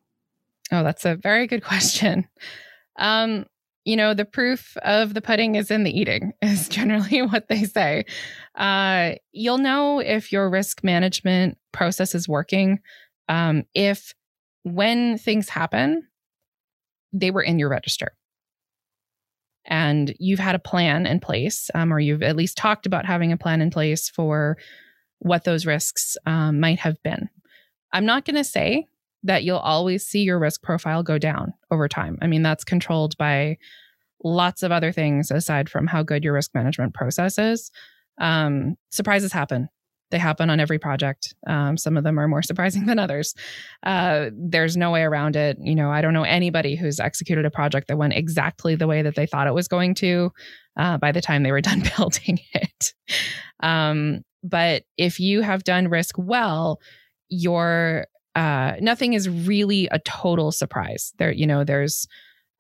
Oh, 0.72 0.84
that's 0.84 1.06
a 1.06 1.16
very 1.16 1.48
good 1.48 1.64
question. 1.72 2.28
Um, 2.98 3.46
you 3.90 3.96
know, 3.96 4.14
the 4.14 4.24
proof 4.24 4.78
of 4.84 5.16
the 5.16 5.22
pudding 5.22 5.56
is 5.56 5.72
in 5.72 5.84
the 5.84 6.00
eating, 6.00 6.32
is 6.44 6.70
generally 6.70 7.24
what 7.24 7.48
they 7.48 7.64
say. 7.64 8.06
Uh, 8.54 9.14
you'll 9.32 9.58
know 9.58 9.98
if 10.00 10.32
your 10.32 10.48
risk 10.48 10.84
management 10.84 11.58
process 11.72 12.14
is 12.14 12.30
working 12.30 12.80
um, 13.30 13.64
if 13.74 14.14
when 14.62 15.18
things 15.18 15.50
happen, 15.50 16.04
they 17.14 17.32
were 17.32 17.42
in 17.42 17.58
your 17.58 17.70
register 17.70 18.12
and 19.66 20.14
you've 20.20 20.40
had 20.40 20.54
a 20.54 20.60
plan 20.60 21.08
in 21.08 21.20
place, 21.20 21.72
um, 21.74 21.92
or 21.92 22.00
you've 22.00 22.22
at 22.22 22.36
least 22.36 22.58
talked 22.58 22.86
about 22.86 23.06
having 23.06 23.32
a 23.32 23.38
plan 23.38 23.60
in 23.60 23.72
place 23.72 24.08
for 24.08 24.58
what 25.18 25.46
those 25.46 25.66
risks 25.66 26.16
um, 26.28 26.60
might 26.60 26.80
have 26.80 27.02
been. 27.02 27.28
I'm 27.92 28.06
not 28.06 28.26
going 28.26 28.36
to 28.36 28.44
say 28.44 28.86
that 29.24 29.44
you'll 29.44 29.58
always 29.58 30.06
see 30.06 30.22
your 30.22 30.40
risk 30.40 30.62
profile 30.62 31.04
go 31.04 31.18
down 31.18 31.54
over 31.72 31.88
time. 31.88 32.18
I 32.22 32.28
mean, 32.28 32.42
that's 32.42 32.64
controlled 32.64 33.18
by 33.18 33.58
lots 34.24 34.64
of 34.64 34.72
other 34.72 34.92
things 34.92 35.32
aside 35.32 35.70
from 35.70 35.88
how 35.88 36.04
good 36.04 36.24
your 36.24 36.34
risk 36.34 36.54
management 36.54 36.94
process 36.94 37.38
is. 37.38 37.72
Um, 38.20 38.76
surprises 38.90 39.32
happen 39.32 39.70
they 40.12 40.18
happen 40.18 40.50
on 40.50 40.60
every 40.60 40.80
project. 40.80 41.36
Um, 41.48 41.78
some 41.78 41.98
of 41.98 42.04
them 42.04 42.20
are 42.20 42.28
more 42.28 42.42
surprising 42.42 42.86
than 42.86 43.00
others. 43.00 43.36
Uh, 43.84 44.30
there's 44.34 44.78
no 44.78 44.92
way 44.92 45.04
around 45.04 45.36
it. 45.36 45.58
You 45.62 45.76
know, 45.76 45.92
I 45.92 46.02
don't 46.02 46.14
know 46.14 46.24
anybody 46.24 46.76
who's 46.76 47.00
executed 47.00 47.46
a 47.46 47.52
project 47.52 47.88
that 47.88 47.98
went 47.98 48.14
exactly 48.14 48.76
the 48.76 48.88
way 48.88 49.02
that 49.02 49.16
they 49.16 49.26
thought 49.26 49.48
it 49.48 49.54
was 49.54 49.68
going 49.68 49.96
to 49.96 50.32
uh, 50.78 50.98
by 50.98 51.12
the 51.12 51.22
time 51.22 51.44
they 51.44 51.52
were 51.52 51.62
done 51.70 51.84
building 51.98 52.40
it. 52.54 52.94
Um, 53.62 54.22
but 54.44 54.84
if 54.98 55.20
you 55.20 55.42
have 55.42 55.64
done 55.64 55.90
risk 55.90 56.16
well, 56.18 56.80
your 57.28 58.08
uh, 58.40 58.78
nothing 58.80 59.14
is 59.14 59.28
really 59.28 59.90
a 59.92 60.00
total 60.00 60.54
surprise. 60.54 61.14
There, 61.18 61.30
you 61.30 61.46
know, 61.46 61.66
there's 61.66 62.08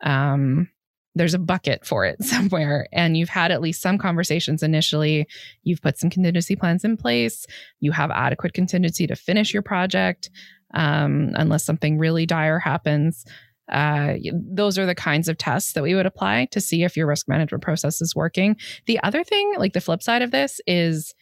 um, 0.03 0.69
there's 1.15 1.33
a 1.33 1.39
bucket 1.39 1.85
for 1.85 2.03
it 2.03 2.21
somewhere 2.23 2.87
and 2.91 3.15
you've 3.15 3.29
had 3.29 3.49
at 3.49 3.61
least 3.61 3.81
some 3.81 3.97
conversations 3.97 4.61
initially. 4.61 5.25
You've 5.63 5.81
put 5.81 5.97
some 5.97 6.09
contingency 6.09 6.57
plans 6.57 6.83
in 6.83 6.97
place. 6.97 7.45
You 7.79 7.93
have 7.93 8.11
adequate 8.11 8.53
contingency 8.53 9.07
to 9.07 9.15
finish 9.15 9.53
your 9.53 9.63
project 9.63 10.29
um, 10.73 11.31
unless 11.35 11.63
something 11.63 11.97
really 11.97 12.25
dire 12.25 12.59
happens. 12.59 13.25
Uh, 13.71 14.15
those 14.33 14.77
are 14.77 14.85
the 14.85 14.95
kinds 14.95 15.29
of 15.29 15.37
tests 15.37 15.73
that 15.73 15.83
we 15.83 15.95
would 15.95 16.05
apply 16.05 16.49
to 16.51 16.59
see 16.59 16.83
if 16.83 16.97
your 16.97 17.07
risk 17.07 17.29
management 17.29 17.63
process 17.63 18.01
is 18.01 18.13
working. 18.13 18.57
The 18.85 18.99
other 19.01 19.23
thing 19.23 19.53
like 19.57 19.71
the 19.71 19.81
flip 19.81 20.03
side 20.03 20.23
of 20.23 20.31
this 20.31 20.59
is 20.67 21.13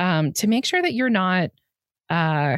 um, 0.00 0.32
to 0.32 0.48
make 0.48 0.64
sure 0.64 0.82
that 0.82 0.94
you're 0.94 1.10
not 1.10 1.50
uh, 2.08 2.56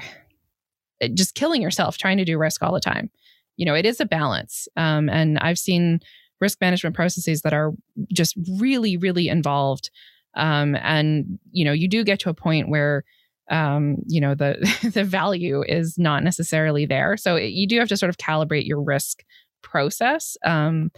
just 1.09 1.35
killing 1.35 1.62
yourself 1.62 1.99
trying 1.99 2.16
to 2.16 2.25
do 2.25 2.38
risk 2.38 2.62
all 2.62 2.73
the 2.73 2.80
time 2.80 3.11
you 3.56 3.66
know 3.66 3.75
it 3.75 3.87
is 3.87 4.00
a 4.00 4.06
balance 4.06 4.68
um, 4.76 5.09
and 5.09 5.38
i've 5.40 5.59
seen 5.59 6.00
risk 6.42 6.61
management 6.61 6.94
processes 6.94 7.42
that 7.42 7.54
are 7.54 7.71
just 8.12 8.37
really, 8.59 8.99
really 8.99 9.28
involved. 9.28 9.90
Um, 10.35 10.75
and 10.82 11.38
you 11.52 11.64
know, 11.64 11.73
you 11.73 11.88
do 11.88 12.04
get 12.04 12.18
to 12.21 12.30
a 12.30 12.35
point 12.35 12.68
where 12.68 13.04
um, 13.50 13.97
you 14.06 14.21
know 14.21 14.35
the 14.35 14.56
the 14.94 15.04
value 15.04 15.62
is 15.66 15.97
not 15.97 16.23
necessarily 16.23 16.85
there. 16.85 17.16
So 17.16 17.37
it, 17.37 17.52
you 17.52 17.66
do 17.66 17.78
have 17.78 17.88
to 17.88 17.97
sort 17.97 18.11
of 18.11 18.18
calibrate 18.18 18.66
your 18.66 18.82
risk 18.82 19.23
process 19.62 20.37
um, 20.44 20.90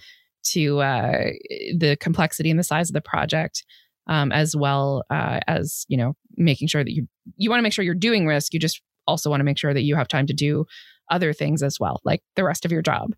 to 0.44 0.80
uh, 0.80 1.30
the 1.76 1.96
complexity 2.00 2.50
and 2.50 2.58
the 2.58 2.64
size 2.64 2.88
of 2.88 2.94
the 2.94 3.00
project, 3.00 3.64
um, 4.06 4.32
as 4.32 4.56
well 4.56 5.04
uh, 5.10 5.40
as 5.46 5.84
you 5.88 5.96
know 5.96 6.14
making 6.36 6.68
sure 6.68 6.82
that 6.82 6.92
you 6.92 7.06
you 7.36 7.50
want 7.50 7.58
to 7.58 7.62
make 7.62 7.72
sure 7.72 7.84
you're 7.84 7.94
doing 7.94 8.26
risk. 8.26 8.54
You 8.54 8.60
just 8.60 8.80
also 9.06 9.30
want 9.30 9.40
to 9.40 9.44
make 9.44 9.58
sure 9.58 9.74
that 9.74 9.82
you 9.82 9.96
have 9.96 10.08
time 10.08 10.26
to 10.26 10.34
do 10.34 10.66
other 11.10 11.32
things 11.32 11.62
as 11.62 11.78
well, 11.78 12.00
like 12.04 12.22
the 12.36 12.44
rest 12.44 12.64
of 12.64 12.72
your 12.72 12.82
job. 12.82 13.14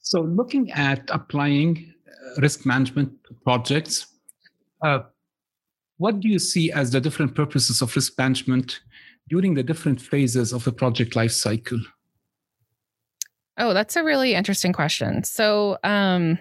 So, 0.00 0.20
looking 0.20 0.70
at 0.72 1.08
applying 1.10 1.94
uh, 2.06 2.40
risk 2.40 2.66
management 2.66 3.12
projects, 3.44 4.06
uh, 4.82 5.00
what 5.98 6.20
do 6.20 6.28
you 6.28 6.38
see 6.38 6.72
as 6.72 6.90
the 6.90 7.00
different 7.00 7.34
purposes 7.34 7.80
of 7.80 7.94
risk 7.94 8.18
management 8.18 8.80
during 9.28 9.54
the 9.54 9.62
different 9.62 10.00
phases 10.00 10.52
of 10.52 10.64
the 10.64 10.72
project 10.72 11.14
life 11.14 11.30
cycle? 11.30 11.80
Oh, 13.58 13.72
that's 13.72 13.96
a 13.96 14.02
really 14.02 14.34
interesting 14.34 14.72
question. 14.72 15.24
So, 15.24 15.78
um, 15.84 16.38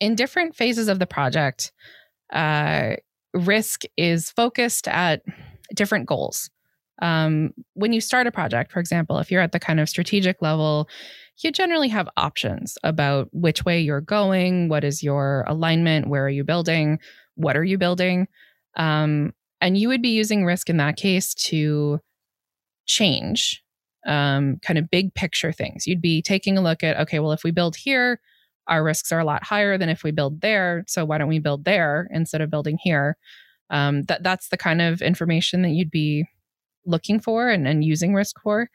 in 0.00 0.14
different 0.14 0.56
phases 0.56 0.88
of 0.88 0.98
the 0.98 1.06
project, 1.06 1.72
uh, 2.32 2.96
risk 3.34 3.82
is 3.96 4.30
focused 4.30 4.88
at 4.88 5.22
different 5.74 6.06
goals. 6.06 6.50
Um, 7.00 7.52
when 7.74 7.92
you 7.92 8.00
start 8.00 8.26
a 8.26 8.32
project, 8.32 8.72
for 8.72 8.80
example, 8.80 9.18
if 9.18 9.30
you're 9.30 9.42
at 9.42 9.52
the 9.52 9.60
kind 9.60 9.78
of 9.80 9.88
strategic 9.88 10.42
level, 10.42 10.88
you 11.38 11.52
generally 11.52 11.88
have 11.88 12.08
options 12.16 12.76
about 12.82 13.28
which 13.32 13.64
way 13.64 13.80
you're 13.80 14.00
going, 14.00 14.68
what 14.68 14.82
is 14.82 15.02
your 15.02 15.44
alignment, 15.46 16.08
where 16.08 16.24
are 16.24 16.30
you 16.30 16.42
building, 16.42 16.98
what 17.36 17.56
are 17.56 17.64
you 17.64 17.78
building. 17.78 18.26
Um, 18.76 19.32
and 19.60 19.78
you 19.78 19.88
would 19.88 20.02
be 20.02 20.10
using 20.10 20.44
risk 20.44 20.68
in 20.68 20.76
that 20.78 20.96
case 20.96 21.34
to 21.34 22.00
change 22.86 23.62
um, 24.06 24.58
kind 24.62 24.78
of 24.78 24.90
big 24.90 25.14
picture 25.14 25.52
things. 25.52 25.86
You'd 25.86 26.00
be 26.00 26.22
taking 26.22 26.58
a 26.58 26.62
look 26.62 26.82
at, 26.82 26.98
okay, 27.00 27.20
well, 27.20 27.32
if 27.32 27.44
we 27.44 27.50
build 27.50 27.76
here, 27.76 28.20
our 28.68 28.84
risks 28.84 29.12
are 29.12 29.20
a 29.20 29.24
lot 29.24 29.44
higher 29.44 29.78
than 29.78 29.88
if 29.88 30.02
we 30.02 30.10
build 30.10 30.40
there. 30.40 30.84
So 30.86 31.04
why 31.04 31.18
don't 31.18 31.28
we 31.28 31.38
build 31.38 31.64
there 31.64 32.08
instead 32.12 32.40
of 32.40 32.50
building 32.50 32.78
here? 32.82 33.16
Um, 33.70 34.04
that 34.04 34.22
that's 34.22 34.48
the 34.48 34.56
kind 34.56 34.80
of 34.80 35.02
information 35.02 35.62
that 35.62 35.70
you'd 35.70 35.90
be 35.90 36.24
looking 36.86 37.20
for 37.20 37.48
and, 37.48 37.66
and 37.66 37.84
using 37.84 38.14
risk 38.14 38.36
for. 38.42 38.68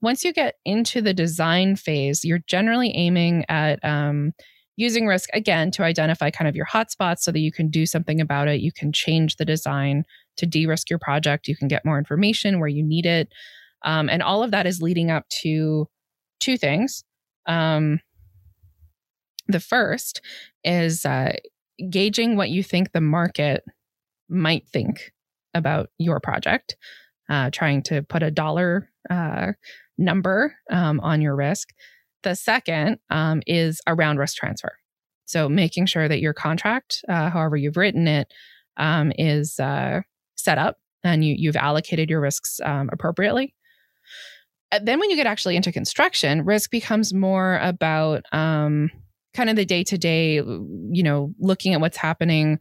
Once 0.00 0.24
you 0.24 0.32
get 0.32 0.54
into 0.64 1.02
the 1.02 1.12
design 1.12 1.76
phase, 1.76 2.24
you're 2.24 2.42
generally 2.46 2.94
aiming 2.94 3.44
at 3.48 3.84
um, 3.84 4.32
using 4.76 5.06
risk 5.06 5.28
again 5.34 5.70
to 5.72 5.82
identify 5.82 6.30
kind 6.30 6.48
of 6.48 6.54
your 6.54 6.66
hotspots 6.66 7.18
so 7.18 7.32
that 7.32 7.40
you 7.40 7.50
can 7.50 7.68
do 7.68 7.84
something 7.84 8.20
about 8.20 8.46
it. 8.46 8.60
You 8.60 8.70
can 8.72 8.92
change 8.92 9.36
the 9.36 9.44
design 9.44 10.04
to 10.36 10.46
de 10.46 10.66
risk 10.66 10.88
your 10.88 11.00
project. 11.00 11.48
You 11.48 11.56
can 11.56 11.68
get 11.68 11.84
more 11.84 11.98
information 11.98 12.60
where 12.60 12.68
you 12.68 12.84
need 12.84 13.04
it. 13.04 13.28
Um, 13.84 14.08
and 14.08 14.22
all 14.22 14.42
of 14.42 14.52
that 14.52 14.66
is 14.66 14.80
leading 14.80 15.10
up 15.10 15.28
to 15.42 15.88
two 16.40 16.56
things. 16.56 17.04
Um, 17.46 18.00
the 19.48 19.60
first 19.60 20.20
is 20.62 21.04
uh, 21.04 21.32
gauging 21.90 22.36
what 22.36 22.50
you 22.50 22.62
think 22.62 22.92
the 22.92 23.00
market 23.00 23.64
might 24.28 24.68
think 24.68 25.12
about 25.54 25.90
your 25.98 26.20
project, 26.20 26.76
uh, 27.28 27.50
trying 27.50 27.82
to 27.84 28.02
put 28.02 28.22
a 28.22 28.30
dollar 28.30 28.90
uh, 29.10 29.52
number 29.96 30.54
um, 30.70 31.00
on 31.00 31.20
your 31.20 31.34
risk. 31.34 31.70
The 32.22 32.34
second 32.34 32.98
um, 33.10 33.42
is 33.46 33.80
around 33.86 34.18
risk 34.18 34.36
transfer. 34.36 34.76
So 35.24 35.48
making 35.48 35.86
sure 35.86 36.08
that 36.08 36.20
your 36.20 36.32
contract, 36.32 37.04
uh, 37.08 37.30
however 37.30 37.56
you've 37.56 37.76
written 37.76 38.08
it, 38.08 38.32
um, 38.76 39.12
is 39.18 39.58
uh, 39.60 40.00
set 40.36 40.58
up 40.58 40.78
and 41.04 41.24
you, 41.24 41.34
you've 41.36 41.56
allocated 41.56 42.10
your 42.10 42.20
risks 42.20 42.60
um, 42.64 42.88
appropriately. 42.92 43.54
And 44.70 44.86
then 44.86 45.00
when 45.00 45.10
you 45.10 45.16
get 45.16 45.26
actually 45.26 45.56
into 45.56 45.72
construction, 45.72 46.44
risk 46.44 46.70
becomes 46.70 47.14
more 47.14 47.58
about 47.62 48.24
um, 48.32 48.90
kind 49.34 49.50
of 49.50 49.56
the 49.56 49.64
day 49.64 49.84
to 49.84 49.98
day, 49.98 50.36
you 50.36 51.02
know, 51.02 51.34
looking 51.38 51.74
at 51.74 51.80
what's 51.80 51.96
happening 51.96 52.58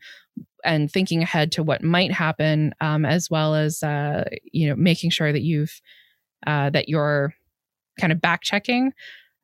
and 0.64 0.92
thinking 0.92 1.24
ahead 1.24 1.52
to 1.54 1.64
what 1.64 1.84
might 1.84 2.12
happen, 2.12 2.74
um, 2.82 3.06
as 3.06 3.30
well 3.30 3.56
as 3.56 3.84
uh, 3.84 4.26
you 4.52 4.68
know 4.68 4.76
making 4.76 5.10
sure 5.10 5.32
that 5.32 5.42
you've 5.42 5.82
uh, 6.46 6.70
that 6.70 6.90
you're 6.90 7.34
kind 8.00 8.12
of 8.12 8.22
back 8.22 8.42
checking 8.42 8.92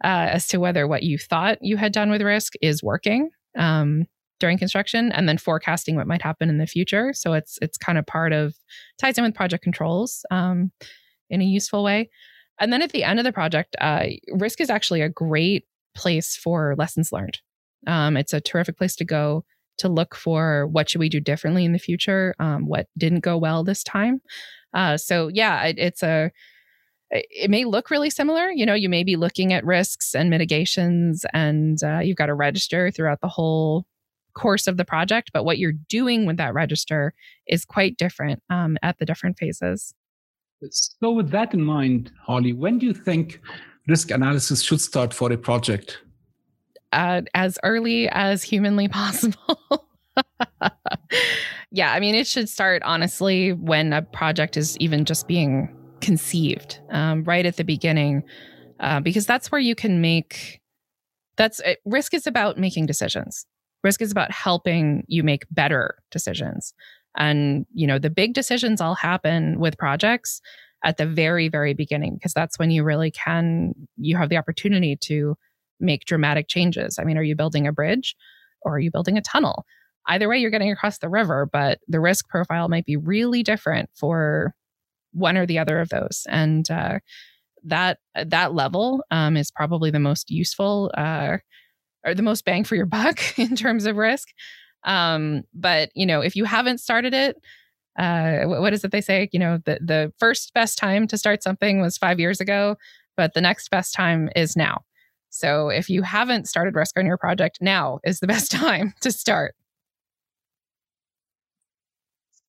uh, 0.03 0.27
as 0.31 0.47
to 0.47 0.57
whether 0.57 0.87
what 0.87 1.03
you 1.03 1.17
thought 1.17 1.57
you 1.61 1.77
had 1.77 1.91
done 1.91 2.11
with 2.11 2.21
risk 2.21 2.53
is 2.61 2.83
working 2.83 3.29
um, 3.57 4.05
during 4.39 4.57
construction, 4.57 5.11
and 5.11 5.27
then 5.27 5.37
forecasting 5.37 5.95
what 5.95 6.07
might 6.07 6.21
happen 6.21 6.49
in 6.49 6.57
the 6.57 6.67
future. 6.67 7.13
So 7.13 7.33
it's 7.33 7.57
it's 7.61 7.77
kind 7.77 7.97
of 7.97 8.05
part 8.05 8.33
of 8.33 8.55
ties 8.97 9.17
in 9.17 9.23
with 9.23 9.35
project 9.35 9.63
controls 9.63 10.25
um, 10.29 10.71
in 11.29 11.41
a 11.41 11.45
useful 11.45 11.83
way. 11.83 12.09
And 12.59 12.71
then 12.71 12.81
at 12.81 12.91
the 12.91 13.03
end 13.03 13.19
of 13.19 13.25
the 13.25 13.33
project, 13.33 13.75
uh, 13.81 14.05
risk 14.31 14.61
is 14.61 14.69
actually 14.69 15.01
a 15.01 15.09
great 15.09 15.65
place 15.95 16.35
for 16.35 16.75
lessons 16.77 17.12
learned. 17.12 17.39
Um, 17.88 18.17
it's 18.17 18.33
a 18.33 18.41
terrific 18.41 18.77
place 18.77 18.95
to 18.97 19.05
go 19.05 19.45
to 19.77 19.89
look 19.89 20.15
for 20.15 20.67
what 20.67 20.89
should 20.89 21.00
we 21.00 21.09
do 21.09 21.19
differently 21.19 21.65
in 21.65 21.73
the 21.73 21.79
future, 21.79 22.35
um, 22.39 22.67
what 22.67 22.88
didn't 22.97 23.21
go 23.21 23.38
well 23.38 23.63
this 23.63 23.83
time. 23.83 24.21
Uh, 24.73 24.97
so 24.97 25.27
yeah, 25.27 25.63
it, 25.63 25.77
it's 25.77 26.03
a 26.03 26.31
it 27.13 27.50
may 27.50 27.63
look 27.63 27.91
really 27.91 28.09
similar. 28.09 28.50
You 28.50 28.65
know, 28.65 28.73
you 28.73 28.89
may 28.89 29.03
be 29.03 29.15
looking 29.15 29.53
at 29.53 29.65
risks 29.65 30.15
and 30.15 30.29
mitigations, 30.29 31.25
and 31.33 31.77
uh, 31.83 32.00
you've 32.00 32.17
got 32.17 32.29
a 32.29 32.33
register 32.33 32.89
throughout 32.89 33.21
the 33.21 33.27
whole 33.27 33.85
course 34.33 34.65
of 34.65 34.77
the 34.77 34.85
project. 34.85 35.29
But 35.31 35.45
what 35.45 35.59
you're 35.59 35.73
doing 35.89 36.25
with 36.25 36.38
that 36.38 36.55
register 36.55 37.13
is 37.47 37.65
quite 37.65 37.97
different 37.97 38.41
um, 38.50 38.77
at 38.81 38.97
the 38.97 39.05
different 39.05 39.38
phases. 39.38 39.93
So, 40.71 41.12
with 41.12 41.29
that 41.31 41.53
in 41.53 41.62
mind, 41.63 42.12
Holly, 42.25 42.53
when 42.53 42.79
do 42.79 42.85
you 42.88 42.93
think 42.93 43.41
risk 43.87 44.11
analysis 44.11 44.61
should 44.61 44.81
start 44.81 45.13
for 45.13 45.31
a 45.31 45.37
project? 45.37 45.99
Uh, 46.91 47.21
as 47.33 47.57
early 47.63 48.07
as 48.09 48.43
humanly 48.43 48.87
possible. 48.89 49.87
yeah, 51.71 51.91
I 51.91 51.99
mean, 51.99 52.15
it 52.15 52.27
should 52.27 52.49
start 52.49 52.83
honestly 52.83 53.53
when 53.53 53.93
a 53.93 54.01
project 54.01 54.57
is 54.57 54.77
even 54.77 55.05
just 55.05 55.27
being 55.27 55.75
conceived 56.01 56.79
um, 56.91 57.23
right 57.23 57.45
at 57.45 57.57
the 57.57 57.63
beginning, 57.63 58.23
uh, 58.79 58.99
because 58.99 59.25
that's 59.25 59.51
where 59.51 59.61
you 59.61 59.75
can 59.75 60.01
make. 60.01 60.61
That's 61.35 61.59
it, 61.61 61.79
risk 61.83 62.13
is 62.13 62.27
about 62.27 62.59
making 62.59 62.85
decisions. 62.85 63.47
Risk 63.83 64.01
is 64.01 64.11
about 64.11 64.31
helping 64.31 65.03
you 65.07 65.23
make 65.23 65.45
better 65.49 65.95
decisions. 66.11 66.73
And, 67.17 67.65
you 67.73 67.87
know, 67.87 67.99
the 67.99 68.09
big 68.09 68.33
decisions 68.33 68.81
all 68.81 68.95
happen 68.95 69.59
with 69.59 69.77
projects 69.77 70.41
at 70.83 70.97
the 70.97 71.05
very, 71.05 71.49
very 71.49 71.73
beginning, 71.73 72.15
because 72.15 72.33
that's 72.33 72.59
when 72.59 72.71
you 72.71 72.83
really 72.83 73.11
can, 73.11 73.73
you 73.97 74.17
have 74.17 74.29
the 74.29 74.37
opportunity 74.37 74.97
to 74.97 75.35
make 75.79 76.05
dramatic 76.05 76.47
changes. 76.47 76.97
I 76.99 77.03
mean, 77.03 77.17
are 77.17 77.23
you 77.23 77.35
building 77.35 77.67
a 77.67 77.71
bridge 77.71 78.15
or 78.61 78.75
are 78.75 78.79
you 78.79 78.91
building 78.91 79.17
a 79.17 79.21
tunnel? 79.21 79.65
Either 80.07 80.27
way, 80.27 80.37
you're 80.37 80.51
getting 80.51 80.71
across 80.71 80.97
the 80.97 81.09
river, 81.09 81.47
but 81.51 81.79
the 81.87 81.99
risk 81.99 82.27
profile 82.27 82.67
might 82.67 82.85
be 82.85 82.97
really 82.97 83.43
different 83.43 83.89
for 83.95 84.53
one 85.13 85.37
or 85.37 85.45
the 85.45 85.59
other 85.59 85.79
of 85.79 85.89
those. 85.89 86.25
And 86.29 86.69
uh, 86.69 86.99
that 87.63 87.99
that 88.15 88.53
level 88.53 89.03
um, 89.12 89.38
is 89.38 89.51
probably 89.51 89.91
the 89.91 89.99
most 89.99 90.29
useful 90.29 90.91
uh, 90.97 91.38
or 92.05 92.13
the 92.13 92.23
most 92.23 92.43
bang 92.43 92.63
for 92.63 92.75
your 92.75 92.86
buck 92.86 93.21
in 93.39 93.55
terms 93.55 93.86
of 93.86 93.95
risk. 93.95 94.29
Um, 94.84 95.43
but 95.53 95.89
you 95.95 96.05
know, 96.05 96.21
if 96.21 96.36
you 96.36 96.43
haven't 96.43 96.79
started 96.79 97.13
it, 97.13 97.38
uh, 97.97 98.43
what 98.45 98.73
is 98.73 98.84
it 98.84 98.91
they 98.91 99.01
say? 99.01 99.29
You 99.32 99.39
know, 99.39 99.60
the 99.65 99.79
the 99.82 100.13
first 100.17 100.53
best 100.53 100.77
time 100.77 101.08
to 101.08 101.17
start 101.17 101.43
something 101.43 101.82
was 101.82 101.97
five 101.97 102.19
years 102.19 102.41
ago, 102.41 102.75
but 103.15 103.34
the 103.34 103.41
next 103.41 103.69
best 103.69 103.93
time 103.93 104.29
is 104.36 104.56
now. 104.56 104.84
So 105.29 105.69
if 105.69 105.89
you 105.89 106.03
haven't 106.03 106.47
started 106.47 106.75
risk 106.75 106.97
on 106.97 107.06
your 107.06 107.17
project, 107.17 107.60
now 107.62 107.99
is 108.03 108.19
the 108.19 108.27
best 108.36 108.51
time 108.51 108.93
to 109.01 109.12
start. 109.12 109.56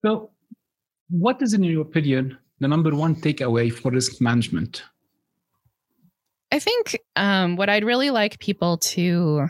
So, 0.04 0.30
what 1.08 1.40
is, 1.40 1.54
in 1.54 1.64
your 1.64 1.80
opinion, 1.80 2.36
the 2.60 2.68
number 2.68 2.94
one 2.94 3.16
takeaway 3.16 3.72
for 3.72 3.90
risk 3.90 4.20
management? 4.20 4.82
I 6.52 6.58
think 6.58 7.00
um, 7.16 7.56
what 7.56 7.70
I'd 7.70 7.84
really 7.84 8.10
like 8.10 8.38
people 8.38 8.76
to 8.78 9.48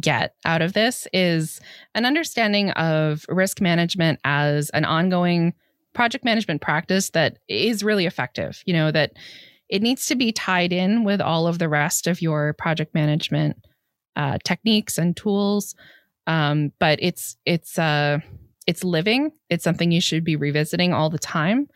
get 0.00 0.34
out 0.44 0.62
of 0.62 0.72
this 0.72 1.06
is 1.12 1.60
an 1.94 2.04
understanding 2.04 2.70
of 2.72 3.24
risk 3.28 3.60
management 3.60 4.20
as 4.24 4.70
an 4.70 4.84
ongoing 4.84 5.54
project 5.94 6.24
management 6.24 6.60
practice 6.60 7.10
that 7.10 7.38
is 7.48 7.82
really 7.82 8.06
effective. 8.06 8.62
You 8.66 8.74
know, 8.74 8.90
that 8.90 9.12
it 9.68 9.82
needs 9.82 10.06
to 10.08 10.14
be 10.14 10.32
tied 10.32 10.72
in 10.72 11.04
with 11.04 11.20
all 11.20 11.46
of 11.46 11.58
the 11.58 11.68
rest 11.68 12.06
of 12.06 12.22
your 12.22 12.52
project 12.54 12.94
management 12.94 13.56
uh, 14.14 14.38
techniques 14.44 14.98
and 14.98 15.16
tools. 15.16 15.74
Um, 16.26 16.72
but 16.78 16.98
it's 17.00 17.36
it's 17.46 17.78
uh, 17.78 18.18
it's 18.66 18.84
living. 18.84 19.32
It's 19.48 19.64
something 19.64 19.92
you 19.92 20.00
should 20.00 20.24
be 20.24 20.36
revisiting 20.36 20.92
all 20.92 21.10
the 21.10 21.18
time 21.18 21.68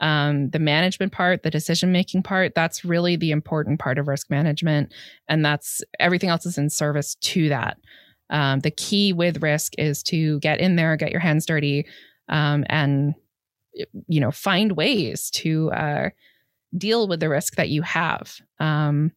um, 0.00 0.50
the 0.50 0.58
management 0.58 1.12
part, 1.12 1.42
the 1.42 1.50
decision 1.50 1.92
making 1.92 2.22
part, 2.22 2.54
that's 2.54 2.84
really 2.84 3.16
the 3.16 3.30
important 3.30 3.80
part 3.80 3.98
of 3.98 4.08
risk 4.08 4.30
management. 4.30 4.92
And 5.28 5.44
that's 5.44 5.82
everything 5.98 6.28
else 6.28 6.46
is 6.46 6.58
in 6.58 6.70
service 6.70 7.14
to 7.16 7.48
that. 7.48 7.78
Um, 8.28 8.60
the 8.60 8.70
key 8.70 9.12
with 9.12 9.42
risk 9.42 9.72
is 9.78 10.02
to 10.04 10.38
get 10.40 10.60
in 10.60 10.76
there, 10.76 10.96
get 10.96 11.12
your 11.12 11.20
hands 11.20 11.46
dirty, 11.46 11.86
um, 12.28 12.64
and 12.68 13.14
you 14.08 14.20
know 14.20 14.30
find 14.30 14.72
ways 14.72 15.30
to 15.30 15.70
uh, 15.70 16.10
deal 16.76 17.06
with 17.08 17.20
the 17.20 17.28
risk 17.28 17.56
that 17.56 17.68
you 17.68 17.82
have. 17.82 18.36
Um, 18.58 19.12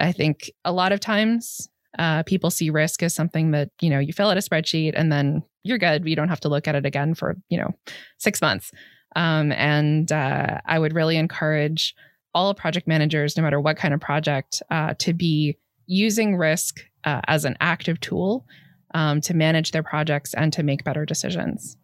I 0.00 0.12
think 0.12 0.50
a 0.64 0.72
lot 0.72 0.92
of 0.92 1.00
times 1.00 1.68
uh, 1.98 2.22
people 2.24 2.50
see 2.50 2.70
risk 2.70 3.02
as 3.02 3.14
something 3.14 3.52
that 3.52 3.70
you 3.80 3.90
know 3.90 3.98
you 4.00 4.12
fill 4.12 4.30
out 4.30 4.36
a 4.36 4.40
spreadsheet 4.40 4.92
and 4.96 5.12
then 5.12 5.42
you're 5.62 5.78
good. 5.78 6.06
You 6.06 6.16
don't 6.16 6.28
have 6.28 6.40
to 6.40 6.48
look 6.48 6.66
at 6.66 6.74
it 6.74 6.86
again 6.86 7.14
for 7.14 7.36
you 7.48 7.58
know 7.58 7.70
six 8.18 8.40
months. 8.40 8.72
Um, 9.16 9.52
and 9.52 10.10
uh, 10.12 10.60
I 10.66 10.78
would 10.78 10.94
really 10.94 11.16
encourage 11.16 11.94
all 12.34 12.54
project 12.54 12.86
managers, 12.86 13.36
no 13.36 13.42
matter 13.42 13.60
what 13.60 13.76
kind 13.76 13.92
of 13.92 14.00
project, 14.00 14.62
uh, 14.70 14.94
to 14.98 15.12
be 15.12 15.58
using 15.86 16.36
risk 16.36 16.80
uh, 17.04 17.20
as 17.26 17.44
an 17.44 17.56
active 17.60 17.98
tool 18.00 18.46
um, 18.94 19.20
to 19.22 19.34
manage 19.34 19.72
their 19.72 19.82
projects 19.82 20.34
and 20.34 20.52
to 20.52 20.62
make 20.62 20.84
better 20.84 21.04
decisions. 21.04 21.76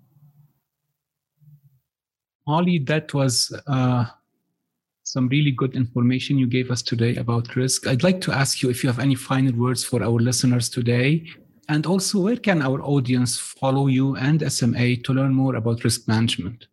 Holly, 2.46 2.78
that 2.86 3.12
was 3.12 3.52
uh, 3.66 4.04
some 5.02 5.28
really 5.28 5.50
good 5.50 5.74
information 5.74 6.38
you 6.38 6.46
gave 6.46 6.70
us 6.70 6.82
today 6.82 7.16
about 7.16 7.56
risk. 7.56 7.86
I'd 7.86 8.04
like 8.04 8.20
to 8.22 8.32
ask 8.32 8.62
you 8.62 8.70
if 8.70 8.84
you 8.84 8.88
have 8.88 9.00
any 9.00 9.16
final 9.16 9.54
words 9.56 9.84
for 9.84 10.02
our 10.02 10.20
listeners 10.20 10.68
today. 10.68 11.26
And 11.68 11.84
also, 11.86 12.20
where 12.20 12.36
can 12.36 12.62
our 12.62 12.80
audience 12.82 13.36
follow 13.36 13.88
you 13.88 14.14
and 14.14 14.40
SMA 14.52 14.96
to 14.98 15.12
learn 15.12 15.34
more 15.34 15.56
about 15.56 15.82
risk 15.82 16.06
management? 16.06 16.66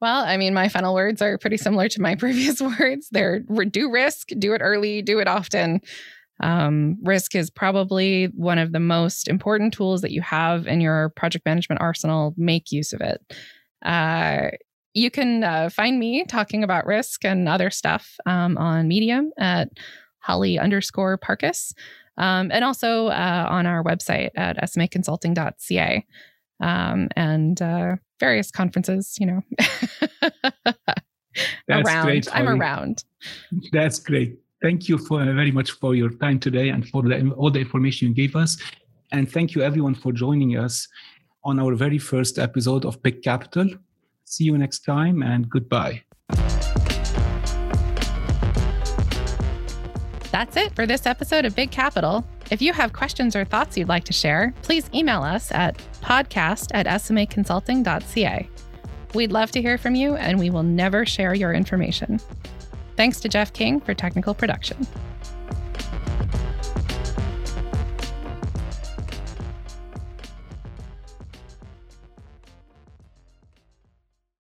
Well, 0.00 0.24
I 0.24 0.36
mean, 0.36 0.54
my 0.54 0.68
final 0.68 0.94
words 0.94 1.20
are 1.20 1.38
pretty 1.38 1.56
similar 1.56 1.88
to 1.88 2.00
my 2.00 2.14
previous 2.16 2.60
words. 2.60 3.08
They're 3.10 3.40
do 3.40 3.90
risk, 3.90 4.28
do 4.38 4.54
it 4.54 4.60
early, 4.60 5.02
do 5.02 5.18
it 5.18 5.28
often. 5.28 5.80
Um, 6.40 6.98
risk 7.02 7.34
is 7.34 7.50
probably 7.50 8.26
one 8.26 8.58
of 8.58 8.72
the 8.72 8.80
most 8.80 9.26
important 9.26 9.74
tools 9.74 10.02
that 10.02 10.12
you 10.12 10.22
have 10.22 10.68
in 10.68 10.80
your 10.80 11.08
project 11.10 11.44
management 11.44 11.80
arsenal. 11.80 12.32
Make 12.36 12.70
use 12.70 12.92
of 12.92 13.00
it. 13.00 13.20
Uh, 13.84 14.50
you 14.94 15.10
can 15.10 15.44
uh, 15.44 15.68
find 15.68 15.98
me 15.98 16.24
talking 16.24 16.62
about 16.62 16.86
risk 16.86 17.24
and 17.24 17.48
other 17.48 17.70
stuff 17.70 18.16
um, 18.26 18.56
on 18.56 18.88
Medium 18.88 19.30
at 19.38 19.68
Holly 20.20 20.58
underscore 20.58 21.16
Parkes, 21.16 21.72
um, 22.16 22.50
and 22.52 22.64
also 22.64 23.08
uh, 23.08 23.46
on 23.48 23.66
our 23.66 23.82
website 23.82 24.30
at 24.36 24.56
smaconsulting.ca 24.62 26.04
um, 26.60 27.08
and 27.16 27.60
uh, 27.62 27.96
various 28.20 28.50
conferences, 28.50 29.16
you 29.18 29.26
know. 29.26 29.42
around. 31.70 32.04
Great, 32.04 32.28
I'm 32.34 32.48
around. 32.48 33.04
That's 33.72 33.98
great. 33.98 34.38
Thank 34.60 34.88
you 34.88 34.98
for 34.98 35.20
uh, 35.22 35.32
very 35.34 35.52
much 35.52 35.70
for 35.72 35.94
your 35.94 36.10
time 36.10 36.40
today 36.40 36.70
and 36.70 36.88
for 36.88 37.02
the, 37.02 37.30
all 37.36 37.50
the 37.50 37.60
information 37.60 38.08
you 38.08 38.14
gave 38.14 38.34
us. 38.34 38.56
And 39.12 39.30
thank 39.30 39.54
you 39.54 39.62
everyone 39.62 39.94
for 39.94 40.12
joining 40.12 40.56
us 40.56 40.88
on 41.44 41.58
our 41.60 41.74
very 41.74 41.98
first 41.98 42.38
episode 42.38 42.84
of 42.84 43.00
Big 43.02 43.22
Capital. 43.22 43.68
See 44.24 44.44
you 44.44 44.58
next 44.58 44.80
time 44.80 45.22
and 45.22 45.48
goodbye. 45.48 46.02
That's 50.30 50.56
it 50.56 50.74
for 50.74 50.86
this 50.86 51.06
episode 51.06 51.46
of 51.46 51.56
Big 51.56 51.70
Capital. 51.70 52.24
If 52.50 52.60
you 52.60 52.72
have 52.72 52.92
questions 52.92 53.34
or 53.34 53.44
thoughts 53.44 53.78
you'd 53.78 53.88
like 53.88 54.04
to 54.04 54.12
share, 54.12 54.52
please 54.62 54.90
email 54.92 55.22
us 55.22 55.50
at 55.52 55.80
podcast 56.00 56.70
at 56.74 56.86
smaconsulting.ca. 56.86 58.48
We'd 59.14 59.32
love 59.32 59.50
to 59.52 59.62
hear 59.62 59.78
from 59.78 59.94
you, 59.94 60.16
and 60.16 60.38
we 60.38 60.50
will 60.50 60.62
never 60.62 61.06
share 61.06 61.34
your 61.34 61.52
information. 61.52 62.20
Thanks 62.96 63.20
to 63.20 63.28
Jeff 63.28 63.52
King 63.52 63.80
for 63.80 63.94
technical 63.94 64.34
production. 64.34 64.86